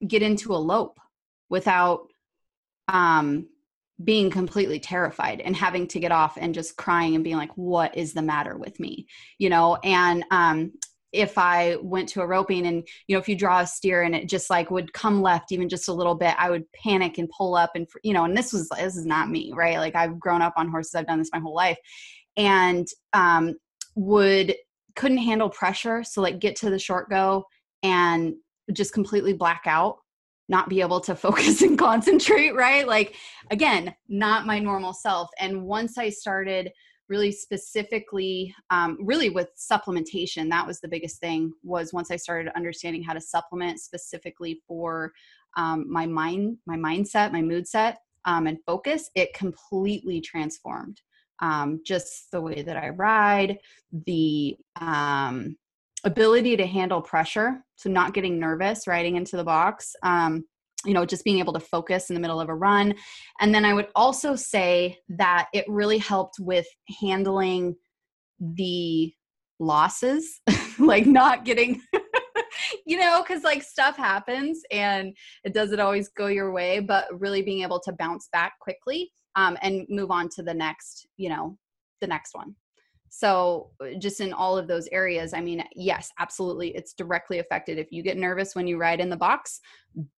[0.05, 0.99] get into a lope
[1.49, 2.07] without
[2.87, 3.47] um,
[4.03, 7.97] being completely terrified and having to get off and just crying and being like what
[7.97, 9.07] is the matter with me
[9.39, 10.71] you know and um
[11.11, 14.15] if I went to a roping and you know if you draw a steer and
[14.15, 17.29] it just like would come left even just a little bit, I would panic and
[17.29, 19.77] pull up and you know and this was this is not me, right?
[19.77, 21.77] Like I've grown up on horses, I've done this my whole life,
[22.35, 23.55] and um,
[23.95, 24.55] would
[24.95, 27.45] couldn't handle pressure, so like get to the short go
[27.83, 28.33] and
[28.73, 29.97] just completely black out
[30.49, 32.87] not be able to focus and concentrate right?
[32.87, 33.15] Like
[33.51, 35.29] again not my normal self.
[35.39, 36.71] And once i started
[37.09, 42.51] really specifically um, really with supplementation that was the biggest thing was once i started
[42.55, 45.11] understanding how to supplement specifically for
[45.55, 51.01] um, my mind my mindset my mood set um, and focus it completely transformed.
[51.39, 53.59] Um, just the way that i ride
[54.07, 55.55] the um,
[56.03, 60.45] ability to handle pressure so not getting nervous riding into the box um,
[60.87, 62.95] you know just being able to focus in the middle of a run.
[63.39, 66.67] And then i would also say that it really helped with
[67.01, 67.75] handling
[68.39, 69.13] the
[69.59, 70.41] losses
[70.79, 71.81] like not getting
[72.85, 77.41] you know because like stuff happens and it doesn't always go your way but really
[77.41, 81.57] being able to bounce back quickly um, and move on to the next you know
[82.01, 82.55] the next one
[83.09, 87.77] so, uh, just in all of those areas, I mean, yes, absolutely, it's directly affected.
[87.77, 89.61] If you get nervous when you ride in the box,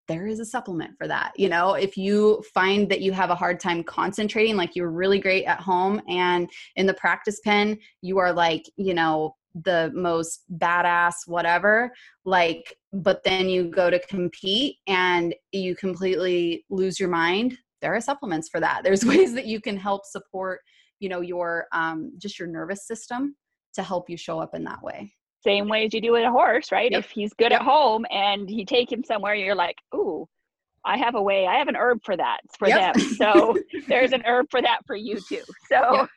[0.07, 1.33] there is a supplement for that.
[1.37, 5.19] You know, if you find that you have a hard time concentrating, like you're really
[5.19, 10.43] great at home and in the practice pen, you are like, you know, the most
[10.57, 11.91] badass, whatever,
[12.25, 18.01] like, but then you go to compete and you completely lose your mind there are
[18.01, 20.59] supplements for that there's ways that you can help support
[20.99, 23.35] you know your um, just your nervous system
[23.73, 25.11] to help you show up in that way
[25.43, 27.05] same way as you do with a horse right Yep.
[27.05, 27.61] if he's good Yep.
[27.61, 30.27] at home and you take him somewhere you're like ooh
[30.85, 32.93] i have a way i have an herb for that for Yep.
[32.95, 36.07] them so there's an herb for that for you too so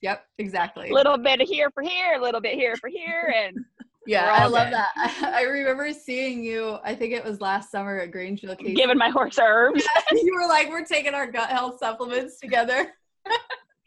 [0.00, 0.24] Yep.
[0.38, 3.64] exactly a little bit here for here a little bit here for here and
[4.04, 4.72] yeah i love good.
[4.74, 4.90] that
[5.32, 8.74] I, remember seeing you i think it was last summer at grangeville Casey.
[8.74, 12.88] giving my horse herbs you were like we're taking our gut health supplements together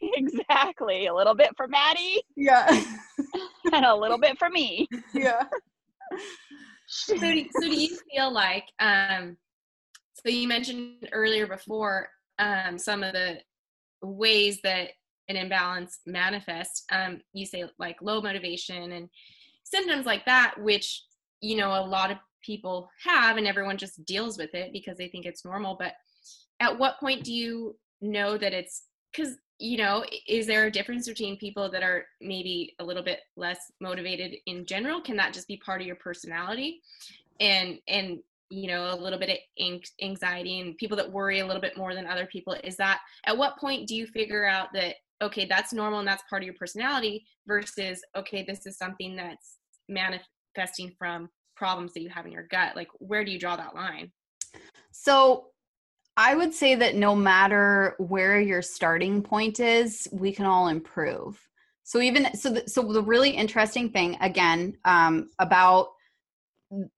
[0.00, 2.66] exactly a little bit for maddie yeah.
[3.72, 4.88] and a little bit for me.
[5.14, 5.42] Yeah.
[6.88, 9.36] So do, so do you feel like um
[10.14, 13.40] so you mentioned earlier before um some of the
[14.02, 14.90] ways that
[15.28, 19.08] an imbalance manifests um you say like low motivation and
[19.64, 21.02] symptoms like that which
[21.40, 25.08] you know a lot of people have and everyone just deals with it because they
[25.08, 25.94] think it's normal but
[26.60, 28.84] at what point do you know that it's
[29.16, 33.20] because you know is there a difference between people that are maybe a little bit
[33.36, 35.00] less motivated in general?
[35.00, 36.82] Can that just be part of your personality?
[37.40, 38.18] And and
[38.50, 41.94] you know a little bit of anxiety and people that worry a little bit more
[41.94, 45.72] than other people is that at what point do you figure out that okay that's
[45.72, 49.56] normal and that's part of your personality versus okay this is something that's
[49.88, 52.76] manifesting from problems that you have in your gut?
[52.76, 54.12] Like where do you draw that line?
[54.92, 55.46] So
[56.16, 61.38] I would say that no matter where your starting point is, we can all improve.
[61.82, 65.88] So even so, the, so the really interesting thing again um, about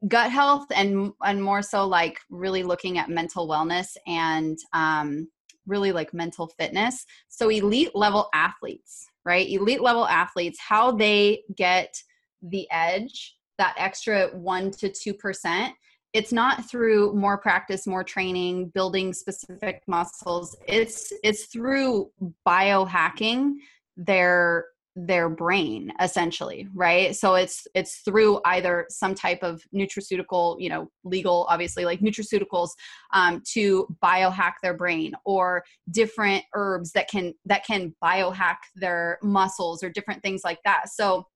[0.07, 5.29] gut health and and more so like really looking at mental wellness and um,
[5.67, 7.05] really like mental fitness.
[7.29, 9.47] So elite level athletes, right?
[9.49, 11.95] Elite level athletes, how they get
[12.41, 15.75] the edge, that extra one to two percent
[16.13, 20.57] it's not through more practice more training building specific muscles.
[20.67, 22.11] It's it's through
[22.47, 23.55] biohacking
[23.97, 27.15] their their brain essentially right?
[27.15, 32.71] So it's it's through either some type of nutraceutical you know legal obviously like nutraceuticals
[33.13, 39.83] um, to biohack their brain or different herbs that can that can biohack their muscles
[39.83, 40.89] or different things like that.
[40.89, 41.27] So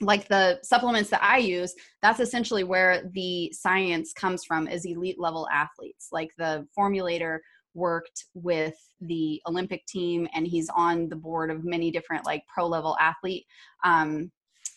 [0.00, 5.20] like the supplements that I use, that's essentially where the science comes from is elite
[5.20, 6.08] level athletes.
[6.10, 7.38] Like the formulator
[7.74, 12.66] worked with the Olympic team and he's on the board of many different like pro
[12.66, 13.44] level athlete
[13.84, 14.30] um,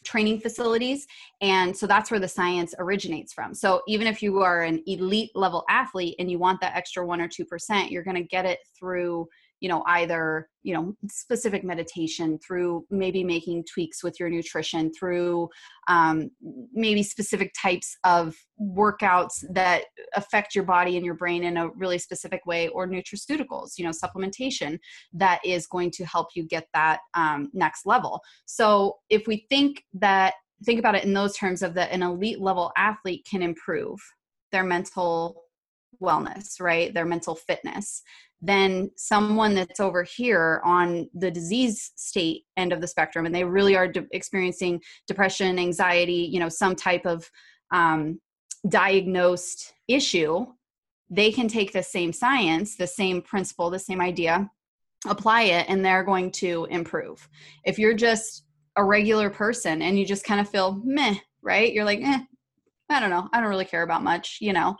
[0.03, 1.07] training facilities.
[1.41, 3.53] And so that's where the science originates from.
[3.53, 7.21] So even if you are an elite level athlete and you want that extra one
[7.21, 9.27] or 2%, you're going to get it through
[9.63, 15.47] you know either you know specific meditation through maybe making tweaks with your nutrition through
[15.87, 16.29] um,
[16.73, 19.85] maybe specific types of workouts that
[20.15, 23.91] affect your body and your brain in a really specific way or nutraceuticals you know
[23.91, 24.77] supplementation
[25.13, 28.19] that is going to help you get that um, next level.
[28.45, 30.33] So if we think that
[30.65, 33.99] think about it in those terms of that an elite level athlete can improve
[34.51, 35.43] their mental
[36.01, 36.93] wellness right?
[36.93, 38.01] Their mental fitness.
[38.45, 43.45] Than someone that's over here on the disease state end of the spectrum and they
[43.45, 47.31] really are de- experiencing depression anxiety you know some type of
[47.71, 48.19] um,
[48.67, 50.45] diagnosed issue
[51.09, 54.51] they can take the same science the same principle the same idea
[55.07, 57.27] apply it and they're going to improve.
[57.65, 61.73] If you're just a regular person and you just kind of feel meh right?
[61.73, 62.19] You're like eh,
[62.89, 63.27] i don't know.
[63.33, 64.75] I don't really care about much you know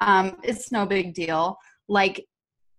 [0.00, 1.58] um, it's no big deal.
[1.88, 2.26] Like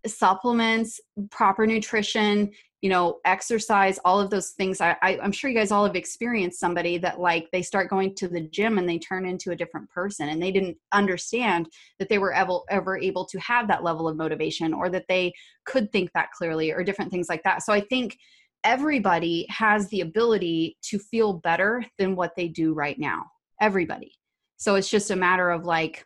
[0.07, 0.99] supplements
[1.30, 2.49] proper nutrition
[2.82, 4.80] you know exercise all of those things.
[4.80, 8.15] I, I i'm sure you guys all have experienced somebody that like they start going
[8.15, 12.07] to the gym and they turn into a different person and they didn't understand that
[12.09, 15.34] they were ever ever able to have that level of motivation or that they
[15.65, 17.63] could think that clearly or different things like that.
[17.63, 18.17] So i think
[18.63, 23.26] everybody has the ability to feel better than what they do right now.
[23.61, 24.13] Everybody.
[24.57, 26.05] So it's just a matter of like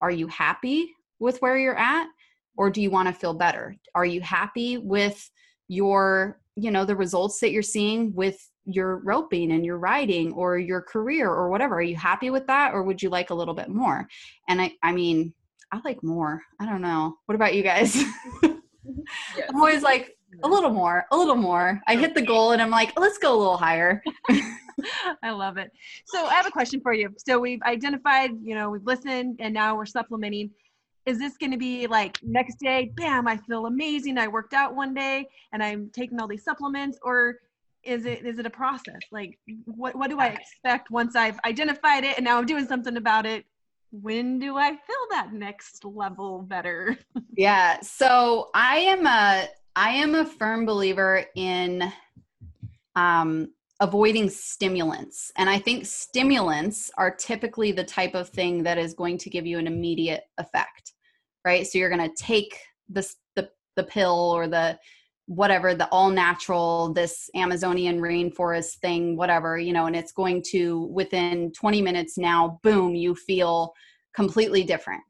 [0.00, 2.08] are you happy with where you're at
[2.56, 3.76] or do you want to feel better?
[3.94, 5.30] Are you happy with
[5.68, 10.58] your you know the results that you're seeing with your roping and your riding or
[10.58, 11.76] your career or whatever?
[11.76, 14.06] Are you happy with that or would you like a little bit more?
[14.48, 15.32] And i i mean
[15.72, 16.42] i like more.
[16.60, 17.16] I don't know.
[17.26, 17.96] What about you guys?
[18.42, 22.70] I'm always like a little more a little more i hit the goal and i'm
[22.70, 24.02] like let's go a little higher
[25.22, 25.72] I love it.
[26.06, 27.14] So I have a question for you.
[27.18, 30.50] So we've identified, you know, we've listened and now we're supplementing.
[31.06, 34.18] Is this going to be like next day, bam, I feel amazing.
[34.18, 37.38] I worked out one day and I'm taking all these supplements or
[37.82, 39.00] is it is it a process?
[39.10, 42.96] Like what what do I expect once I've identified it and now I'm doing something
[42.96, 43.44] about it?
[43.92, 46.96] when do I feel that next level better?
[47.36, 47.80] yeah.
[47.80, 51.92] So I am a I am a firm believer in
[52.96, 55.32] um, avoiding stimulants.
[55.36, 59.46] And I think stimulants are typically the type of thing that is going to give
[59.46, 60.92] you an immediate effect,
[61.44, 61.66] right?
[61.66, 62.58] So you're going to take
[62.88, 64.78] this, the, the pill or the
[65.26, 70.82] whatever, the all natural, this Amazonian rainforest thing, whatever, you know, and it's going to
[70.92, 73.72] within 20 minutes now, boom, you feel
[74.12, 75.02] completely different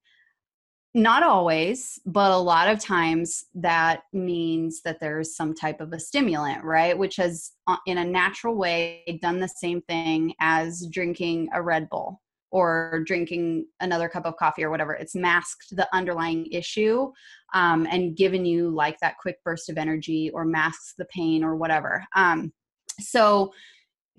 [0.92, 6.00] not always, but a lot of times that means that there's some type of a
[6.00, 6.98] stimulant, right?
[6.98, 11.88] Which has, uh, in a natural way, done the same thing as drinking a Red
[11.88, 12.20] Bull
[12.50, 14.94] or drinking another cup of coffee or whatever.
[14.94, 17.12] It's masked the underlying issue
[17.54, 21.54] um, and given you like that quick burst of energy or masks the pain or
[21.54, 22.04] whatever.
[22.16, 22.52] Um,
[22.98, 23.52] so,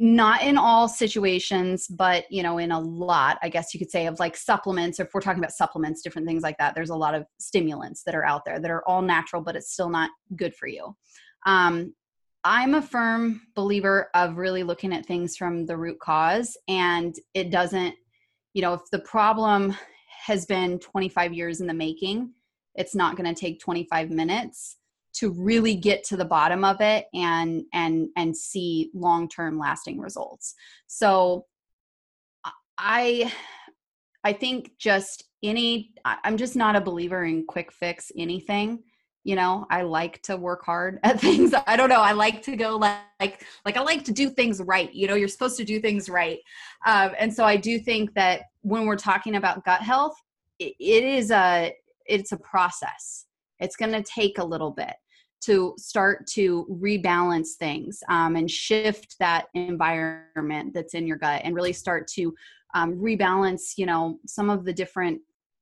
[0.02, 4.08] not in all situations but you know in a lot i guess you could say
[4.08, 6.96] of like supplements or if we're talking about supplements different things like that there's a
[6.96, 10.10] lot of stimulants that are out there that are all natural but it's still not
[10.36, 10.96] good for you.
[11.46, 11.94] Um,
[12.44, 17.52] i'm a firm believer of really looking at things from the root cause and it
[17.52, 17.94] doesn't
[18.54, 19.76] you know if the problem
[20.26, 22.32] has been 25 years in the making
[22.74, 24.78] it's not going to take 25 minutes
[25.14, 30.56] to really get to the bottom of it and and and see long-term lasting results.
[30.88, 31.46] So
[32.78, 33.32] i
[34.24, 38.80] i think just any i'm just not a believer in quick fix anything
[39.24, 39.68] you know?
[39.70, 41.54] I like to work hard at things.
[41.68, 42.02] I don't know.
[42.02, 45.14] I like to go like like, i like to do things right you know?
[45.14, 46.40] You're supposed to do things right.
[46.88, 50.16] Um, and so i do think that when we're talking about gut health
[50.60, 51.74] it, it is a
[52.06, 53.26] it's a process.
[53.60, 54.94] It's going to take a little bit
[55.42, 61.56] to start to rebalance things um, and shift that environment that's in your gut and
[61.56, 62.34] really start to
[62.74, 65.20] um, rebalance you know some of the different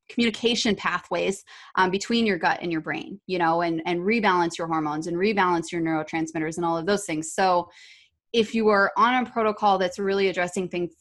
[0.10, 1.44] communication pathways
[1.76, 5.18] um, between your gut and your brain you know and and rebalance your hormones and
[5.18, 7.34] rebalance your neurotransmitters and all of those things.
[7.34, 7.70] So
[8.34, 10.94] if you are on a protocol that's really addressing things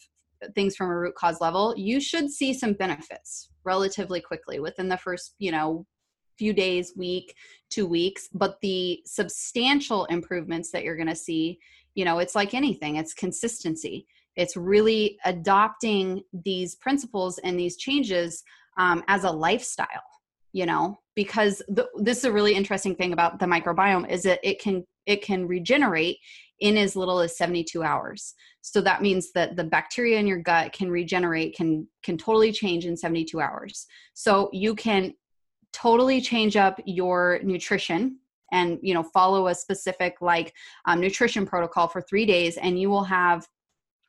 [0.54, 4.96] things from a root cause level you should see some benefits relatively quickly within the
[4.96, 5.84] first you know
[6.38, 7.34] few days, week,
[7.70, 11.58] two weeks, but the substantial improvements that you're going to see,
[11.94, 14.06] you know, it's like anything, it's consistency.
[14.36, 18.44] It's really adopting these principles and these changes
[18.78, 19.88] um, as a lifestyle,
[20.52, 24.38] you know, because the, this is a really interesting thing about the microbiome is that
[24.42, 26.18] it can it can regenerate
[26.60, 30.72] in as little as 72 hours so that means that the bacteria in your gut
[30.72, 35.14] can regenerate can can totally change in 72 hours so you can
[35.72, 38.18] totally change up your nutrition
[38.52, 40.54] and you know follow a specific like
[40.86, 43.46] um, nutrition protocol for three days and you will have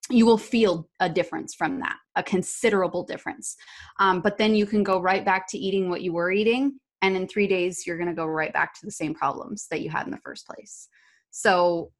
[0.10, 3.56] you will feel a difference from that a considerable difference.
[4.00, 7.16] Um, but then you can go right back to eating what you were eating and
[7.16, 9.90] in three days you're going to go right back to the same problems that you
[9.90, 10.88] had in the first place.
[11.32, 11.92] So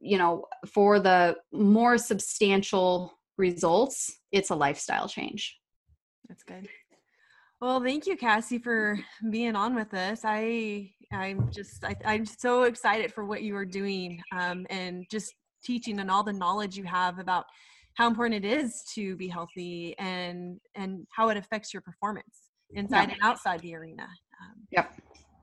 [0.00, 5.58] you know for the more substantial results it's a lifestyle change.
[6.28, 6.68] That's good
[7.62, 8.98] well, thank you, Cassie, for
[9.30, 10.22] being on with us.
[10.24, 15.32] I I'm just I, am so excited for what you are doing um, and just
[15.62, 17.44] teaching and all the knowledge you have about
[17.94, 23.08] how important it is to be healthy and and how it affects your performance inside
[23.08, 23.14] yeah.
[23.14, 24.02] and outside the arena.
[24.02, 24.92] Um, yep.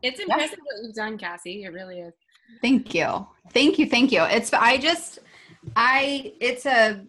[0.01, 0.59] It's impressive yep.
[0.59, 1.63] what you've done, Cassie.
[1.63, 2.13] It really is.
[2.61, 3.27] Thank you.
[3.53, 3.85] Thank you.
[3.85, 4.23] Thank you.
[4.23, 5.19] It's I just
[5.77, 7.05] I it's a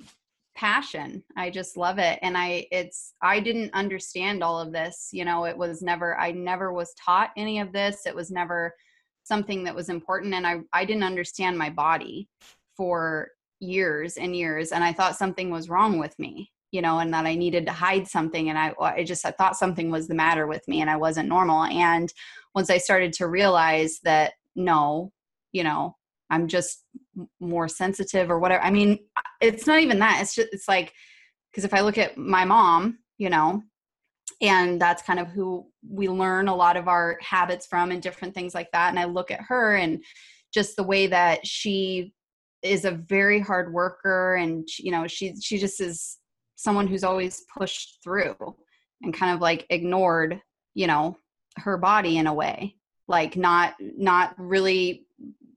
[0.61, 1.25] passion.
[1.39, 5.47] I just love it and i it's i didn't understand all of this you know
[5.47, 8.75] it was never i never was taught any of this it was never
[9.23, 12.29] something that was important and i i didn't understand my body
[12.77, 13.29] for
[13.61, 17.25] years and years and i thought something was wrong with me you know and that
[17.25, 20.47] i needed to hide something and i i just i thought something was the matter
[20.47, 22.13] with me and i wasn't normal and
[22.55, 25.11] once i started to realize that no
[25.53, 25.97] you know
[26.31, 26.85] i'm just
[27.41, 28.63] more sensitive or whatever.
[28.63, 28.99] I mean
[29.41, 30.21] it's not even that.
[30.23, 30.93] It's just it's like
[31.51, 33.63] because if i look at my mom you know
[34.43, 38.35] and that's kind of who we learn a lot of our habits from and different
[38.35, 40.03] things like that and i look at her and
[40.55, 42.13] just the way that she
[42.63, 46.19] is a very hard worker and you know she she just is
[46.57, 48.37] someone who's always pushed through
[49.03, 50.41] and kind of like ignored
[50.75, 51.17] you know
[51.57, 52.77] her body in a way.
[53.09, 55.07] Like not not really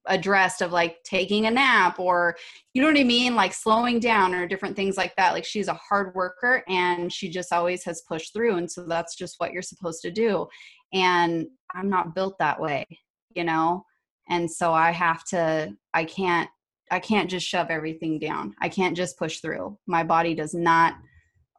[0.08, 2.36] addressed of like taking a nap or
[2.74, 5.70] you know what I mean like slowing down or different things like that like she's
[5.70, 9.54] a hard worker and she just always has pushed through and so that's just what
[9.54, 10.48] you're supposed to do
[10.94, 12.86] and I'm not built that way
[13.34, 13.86] you know
[14.30, 16.50] and so I have to I can't
[16.92, 20.96] I can't just shove everything down I can't just push through my body does not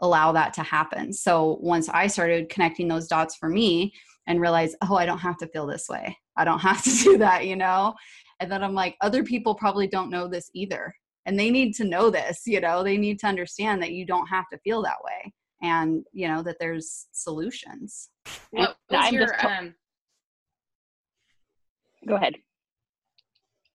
[0.01, 1.13] allow that to happen.
[1.13, 3.93] So once I started connecting those dots for me
[4.27, 6.17] and realized, oh, I don't have to feel this way.
[6.37, 7.95] I don't have to do that, you know?
[8.41, 10.95] And then I'm like, other people probably don't know this either.
[11.27, 14.27] And they need to know this, you know, they need to understand that you don't
[14.27, 15.33] have to feel that way
[15.63, 18.11] and, you know, that there's solutions.
[18.51, 19.75] What was your, um,
[22.07, 22.35] go ahead.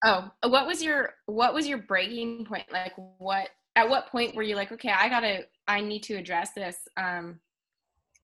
[0.04, 2.64] Oh, what was your what was your breaking point?
[2.72, 6.52] Like what at what point were you like, okay, I gotta I need to address
[6.52, 7.40] this um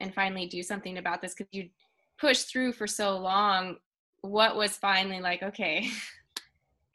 [0.00, 1.68] and finally do something about this because you
[2.18, 3.76] pushed through for so long.
[4.22, 5.88] What was finally like, okay,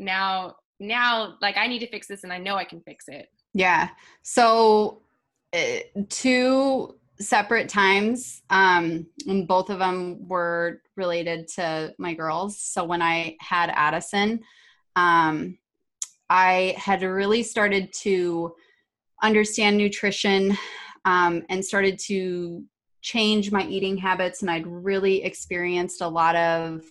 [0.02, 3.30] now now like I need to fix this and I know I can fix it.
[3.54, 3.90] Yeah.
[4.24, 5.04] So
[5.54, 5.80] uh,
[6.10, 12.60] two separate times um and both of them were related to my girls.
[12.60, 14.42] So when I had Addison,
[14.96, 15.58] um,
[16.30, 18.54] I had really started to
[19.22, 20.58] understand nutrition
[21.06, 22.64] um, and started to
[23.02, 26.84] change my eating habits, and I'd really experienced a lot of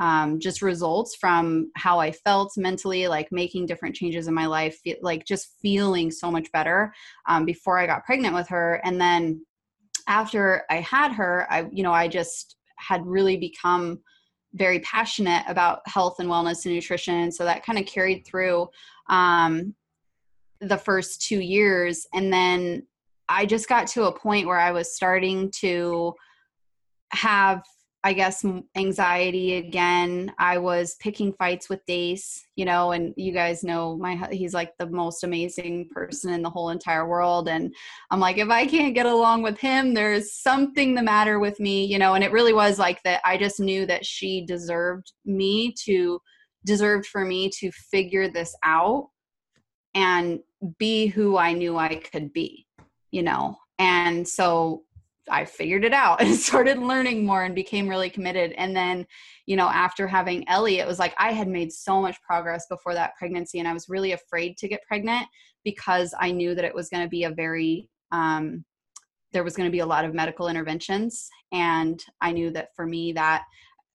[0.00, 4.80] um, just results from how I felt mentally, like making different changes in my life,
[5.02, 6.92] like just feeling so much better
[7.28, 8.80] um, before I got pregnant with her.
[8.82, 9.44] And then
[10.08, 14.00] after I had her, I, you know, I just had really become
[14.54, 17.30] very passionate about health and wellness and nutrition.
[17.30, 18.70] So that kind of carried through
[19.10, 19.74] um,
[20.62, 22.06] the first two years.
[22.14, 22.86] And then
[23.28, 26.14] I just got to a point where I was starting to
[27.12, 27.62] have
[28.02, 28.44] I guess
[28.76, 30.32] anxiety again.
[30.38, 34.72] I was picking fights with Dace, you know, and you guys know my he's like
[34.78, 37.74] the most amazing person in the whole entire world and
[38.10, 41.84] I'm like if I can't get along with him, there's something the matter with me,
[41.84, 45.74] you know, and it really was like that I just knew that she deserved me
[45.84, 46.20] to
[46.64, 49.08] deserved for me to figure this out
[49.94, 50.40] and
[50.78, 52.66] be who I knew I could be,
[53.10, 53.56] you know.
[53.78, 54.84] And so
[55.30, 58.52] I figured it out and started learning more and became really committed.
[58.52, 59.06] And then,
[59.46, 62.94] you know, after having Ellie, it was like I had made so much progress before
[62.94, 65.26] that pregnancy, and I was really afraid to get pregnant
[65.64, 68.64] because I knew that it was going to be a very, um,
[69.32, 71.28] there was going to be a lot of medical interventions.
[71.52, 73.44] And I knew that for me, that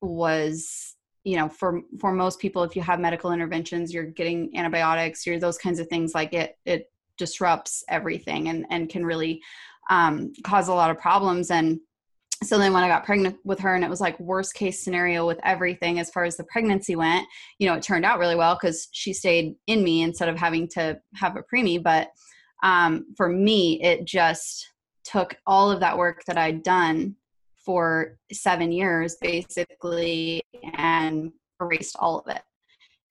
[0.02, 5.26] was you know for for most people if you have medical interventions you're getting antibiotics
[5.26, 9.42] you're those kinds of things like it it disrupts everything and and can really
[9.90, 11.52] um, cause a lot of problems.
[11.52, 11.80] And
[12.44, 15.26] so then when I got pregnant with her and it was like worst case scenario
[15.26, 17.26] with everything as far as the pregnancy went,
[17.60, 20.68] you know, it turned out really well because she stayed in me instead of having
[20.70, 21.82] to have a preemie.
[21.82, 22.10] But
[22.64, 24.70] um, for me, it just
[25.04, 27.16] took all of that work that I'd done
[27.56, 30.42] for seven years basically
[30.78, 31.32] and
[31.62, 32.42] erased all of it.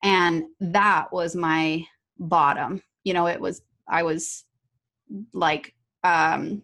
[0.02, 1.84] And that was my
[2.18, 2.82] bottom.
[3.04, 4.44] You know, it was, I was
[5.32, 5.74] like
[6.04, 6.62] um,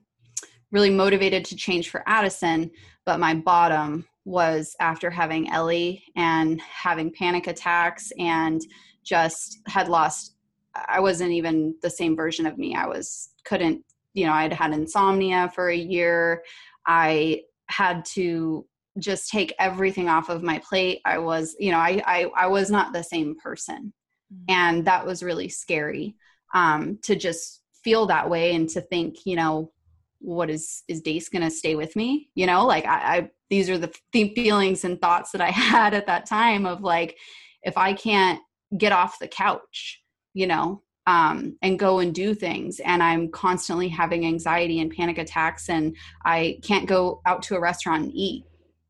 [0.71, 2.71] really motivated to change for Addison,
[3.05, 8.61] but my bottom was after having Ellie and having panic attacks and
[9.03, 10.37] just had lost
[10.75, 12.75] I wasn't even the same version of me.
[12.75, 13.85] I was couldn't,
[14.15, 16.45] you know, I'd had insomnia for a year.
[16.87, 18.67] I had to
[18.99, 21.01] just take everything off of my plate.
[21.05, 23.93] I was, you know, I I, I was not the same person.
[24.33, 24.45] Mm-hmm.
[24.49, 26.15] And that was really scary
[26.55, 29.73] um, to just feel that way and to think, you know,
[30.21, 32.31] what is is Dace going to stay with me?
[32.35, 35.95] You know, like I, I these are the th- feelings and thoughts that I had
[35.95, 37.17] at that time of like,
[37.63, 38.41] if I can't
[38.79, 40.03] get off the couch,
[40.35, 45.19] you know, um, and go and do things, and I'm constantly having anxiety and panic
[45.19, 48.45] attacks, and I can't go out to a restaurant and eat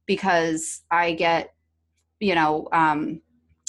[0.07, 1.55] because I get,
[2.19, 3.23] you know, um,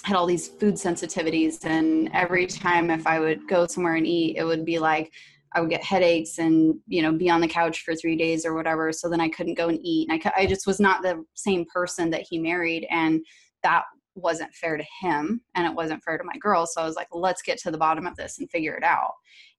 [0.04, 4.38] had all these food sensitivities and every time if i would go somewhere and eat
[4.38, 5.12] it would be like
[5.54, 8.54] i would get headaches and you know be on the couch for three days or
[8.54, 11.24] whatever so then i couldn't go and eat and i, I just was not the
[11.36, 13.22] same person that he married and
[13.64, 13.84] that
[14.16, 17.08] wasn't fair to him and it wasn't fair to my girls so i was like
[17.12, 19.14] let's get to the bottom of this and figure it out.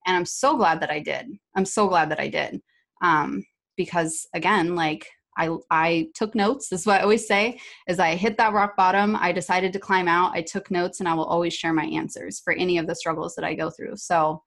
[0.07, 1.26] And i'm so glad that i did.
[1.57, 2.61] I'm so glad that i did
[3.03, 3.45] um,
[3.76, 5.07] because again like
[5.37, 6.68] I I took notes.
[6.68, 9.16] This is what I always say: is I hit that rock bottom.
[9.16, 10.33] I decided to climb out.
[10.35, 13.35] I took notes, and I will always share my answers for any of the struggles
[13.37, 13.97] that I go through.
[13.97, 14.43] So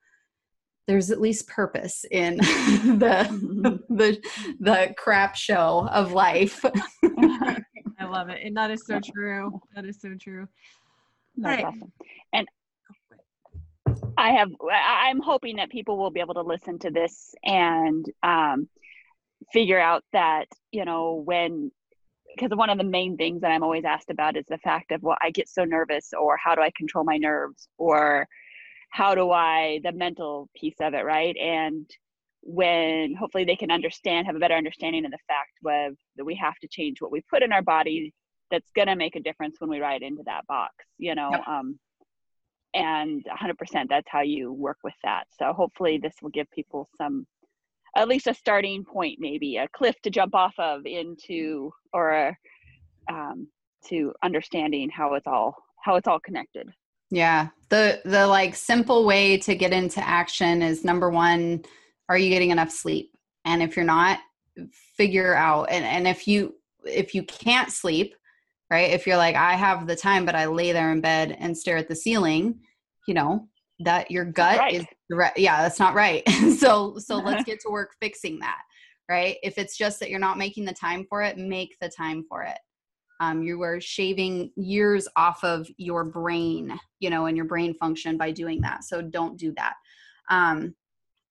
[0.88, 4.22] there's at least purpose in the the
[4.60, 6.64] the crap show of life.
[7.04, 9.60] I love it, and that is so true.
[9.76, 10.48] That is so true.
[11.38, 11.66] That's right.
[11.66, 11.92] awesome.
[12.34, 12.48] And
[14.18, 18.70] I have I'm hoping that people will be able to listen to this and um,
[19.52, 21.72] figure out that you know when
[22.36, 25.02] because one of the main things that i'm always asked about is the fact of
[25.04, 28.28] well i get so nervous or how do i control my nerves or
[28.90, 31.90] how do i the mental piece of it right and
[32.46, 36.36] when hopefully they can understand, have a better understanding of the fact of that we
[36.36, 38.14] have to change what we put in our body
[38.52, 41.32] that's going to make a difference when we ride into that box, you know.
[41.32, 41.48] Yep.
[41.48, 41.80] Um,
[42.76, 45.24] and 100% that's how you work with that.
[45.40, 47.26] So hopefully this will give people some,
[47.96, 52.38] at least a starting point, maybe a cliff to jump off of into, or a,
[53.10, 53.48] um,
[53.88, 56.68] to understanding how it's all how it's all connected.
[57.12, 57.50] Yeah.
[57.70, 61.64] The the like simple way to get into action is number 1,
[62.10, 63.12] are you getting enough sleep?
[63.46, 64.20] And if you're not,
[64.98, 68.16] figure out and and if you if you can't sleep,
[68.72, 68.92] right?
[68.92, 71.78] If you're like I have the time but I lay there in bed and stare
[71.78, 72.60] at the ceiling,
[73.08, 73.48] you know,
[73.80, 74.74] that your gut right.
[74.76, 75.38] is right.
[75.38, 76.28] yeah, that's not right.
[76.58, 78.62] so so let's get to work fixing that.
[79.08, 79.38] Right?
[79.44, 82.44] If it's just that you're not making the time for it, make the time for
[82.44, 82.58] it
[83.20, 88.18] um, you were shaving years off of your brain you know and your brain function
[88.18, 89.74] by doing that so don't do that
[90.30, 90.74] um,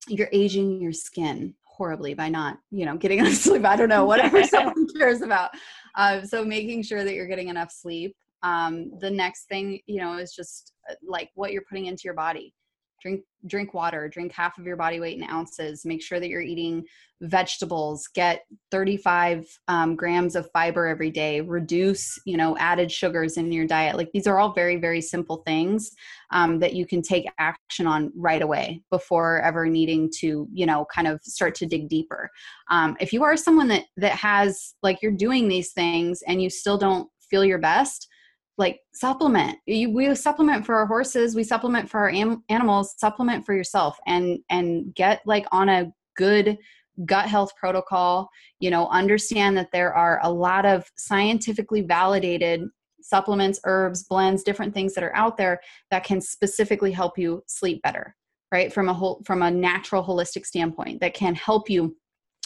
[0.09, 4.05] you're aging your skin horribly by not you know getting enough sleep i don't know
[4.05, 5.51] whatever someone cares about
[5.97, 10.17] uh, so making sure that you're getting enough sleep um, the next thing you know
[10.19, 10.73] is just
[11.07, 12.55] like what you're putting into your body.
[13.03, 15.85] Drink drink water drink half of your body weight in ounces.
[15.85, 16.85] Make sure that you're eating
[17.21, 18.09] vegetables.
[18.15, 21.43] Get 35 um, grams of fiber every day.
[21.43, 23.97] Reduce you know added sugars in your diet.
[23.97, 25.91] Like these are all very very simple things
[26.31, 30.87] um, that you can take action on right away before ever needing to you know
[30.95, 32.31] kind of start to dig deeper.
[32.71, 36.49] Um, if you are someone that that has like you're doing these things and you
[36.49, 38.09] still don't feel your best
[38.57, 39.59] like supplement.
[39.67, 43.99] You, we supplement for our horses we supplement for our am- animals supplement for yourself
[44.07, 46.59] and and get like on a good
[47.05, 48.29] gut health protocol
[48.61, 52.69] you know understand that there are a lot of scientifically validated
[53.03, 57.83] supplements herbs blends different things that are out there that can specifically help you sleep
[57.83, 58.15] better
[58.55, 58.73] right?
[58.73, 61.97] From a whole from a natural holistic standpoint that can help you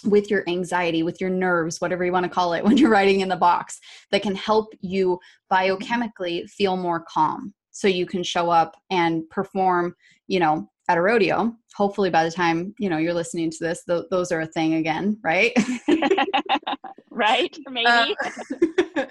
[0.05, 3.21] with your anxiety, with your nerves, whatever you want to call it, when you're writing
[3.21, 3.81] in the box,
[4.11, 5.19] that can help you
[5.53, 9.95] biochemically feel more calm so you can show up and perform,
[10.27, 11.55] you know, at a rodeo.
[11.77, 14.75] Hopefully, by the time you know you're listening to this, th- those are a thing
[14.75, 15.53] again, right?
[17.11, 17.57] right?
[17.71, 17.87] Maybe.
[17.87, 19.07] Um,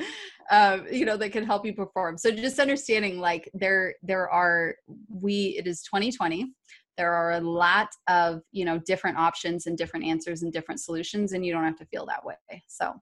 [0.52, 2.18] um, you know, that can help you perform.
[2.18, 4.76] So just understanding, like there, there are
[5.10, 5.56] we.
[5.58, 6.52] It is 2020
[6.98, 11.32] there are a lot of you know different options and different answers and different solutions
[11.32, 12.36] and you don't have to feel that way
[12.68, 12.94] so.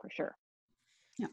[0.00, 0.36] For sure.
[1.18, 1.26] Yeah.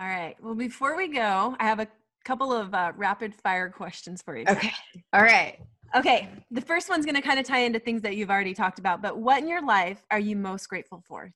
[0.00, 0.36] All right.
[0.40, 1.88] Well before we go i have a
[2.24, 4.72] couple of uh, rapid fire questions for you okay.
[5.12, 5.58] All right.
[5.94, 6.28] Okay.
[6.50, 9.02] The first one's going to kind of tie into things that you've already talked about
[9.02, 11.32] but what in your life are you most grateful for?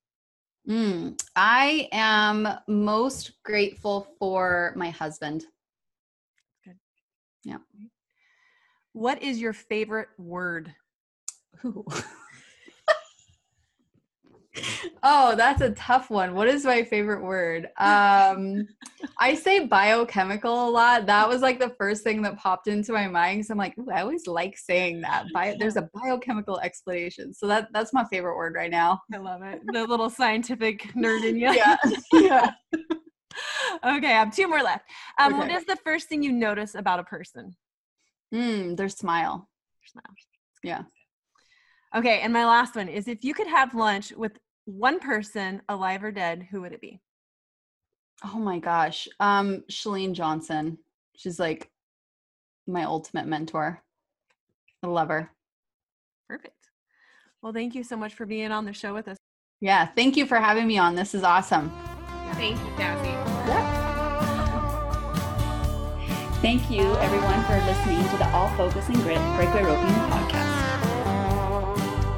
[0.68, 5.46] Mm, i am most grateful for my husband.
[6.64, 6.76] Good.
[7.44, 7.56] Yeah
[8.92, 10.74] what is your favorite word?
[15.02, 16.34] oh, that's a tough one.
[16.34, 17.68] What is my favorite word?
[17.78, 18.66] Um,
[19.18, 21.06] I say biochemical a lot.
[21.06, 23.46] That was like the first thing that popped into my mind.
[23.46, 25.26] So I'm like, I always like saying that.
[25.32, 27.32] Bio, there's a biochemical explanation.
[27.32, 29.00] So that that's my favorite word right now.
[29.12, 29.60] I love it.
[29.72, 31.52] The little scientific nerd in you.
[31.54, 31.76] yeah.
[32.12, 32.50] yeah.
[33.84, 34.84] okay, I have two more left.
[35.18, 35.38] Um, Okay.
[35.38, 37.54] What is the first thing you notice about a person?
[38.34, 39.48] Mm, their smile.
[39.86, 40.14] Smile.
[40.62, 40.82] Yeah.
[41.94, 44.32] Okay, and my last one is if you could have lunch with
[44.64, 47.00] one person, alive or dead, who would it be?
[48.24, 49.08] Oh my gosh.
[49.18, 50.78] Um, Shalene Johnson.
[51.16, 51.70] She's like
[52.66, 53.82] my ultimate mentor.
[54.82, 55.30] I love her.
[56.28, 56.54] Perfect.
[57.42, 59.16] Well, thank you so much for being on the show with us.
[59.60, 59.86] Yeah.
[59.86, 60.94] Thank you for having me on.
[60.94, 61.72] This is awesome.
[62.34, 63.29] Thank you, Cassie.
[66.40, 70.40] Thank you, everyone, for listening to the All Focus and Grit Breakaway Roping podcast.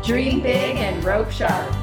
[0.06, 1.81] Dream big and rope sharp.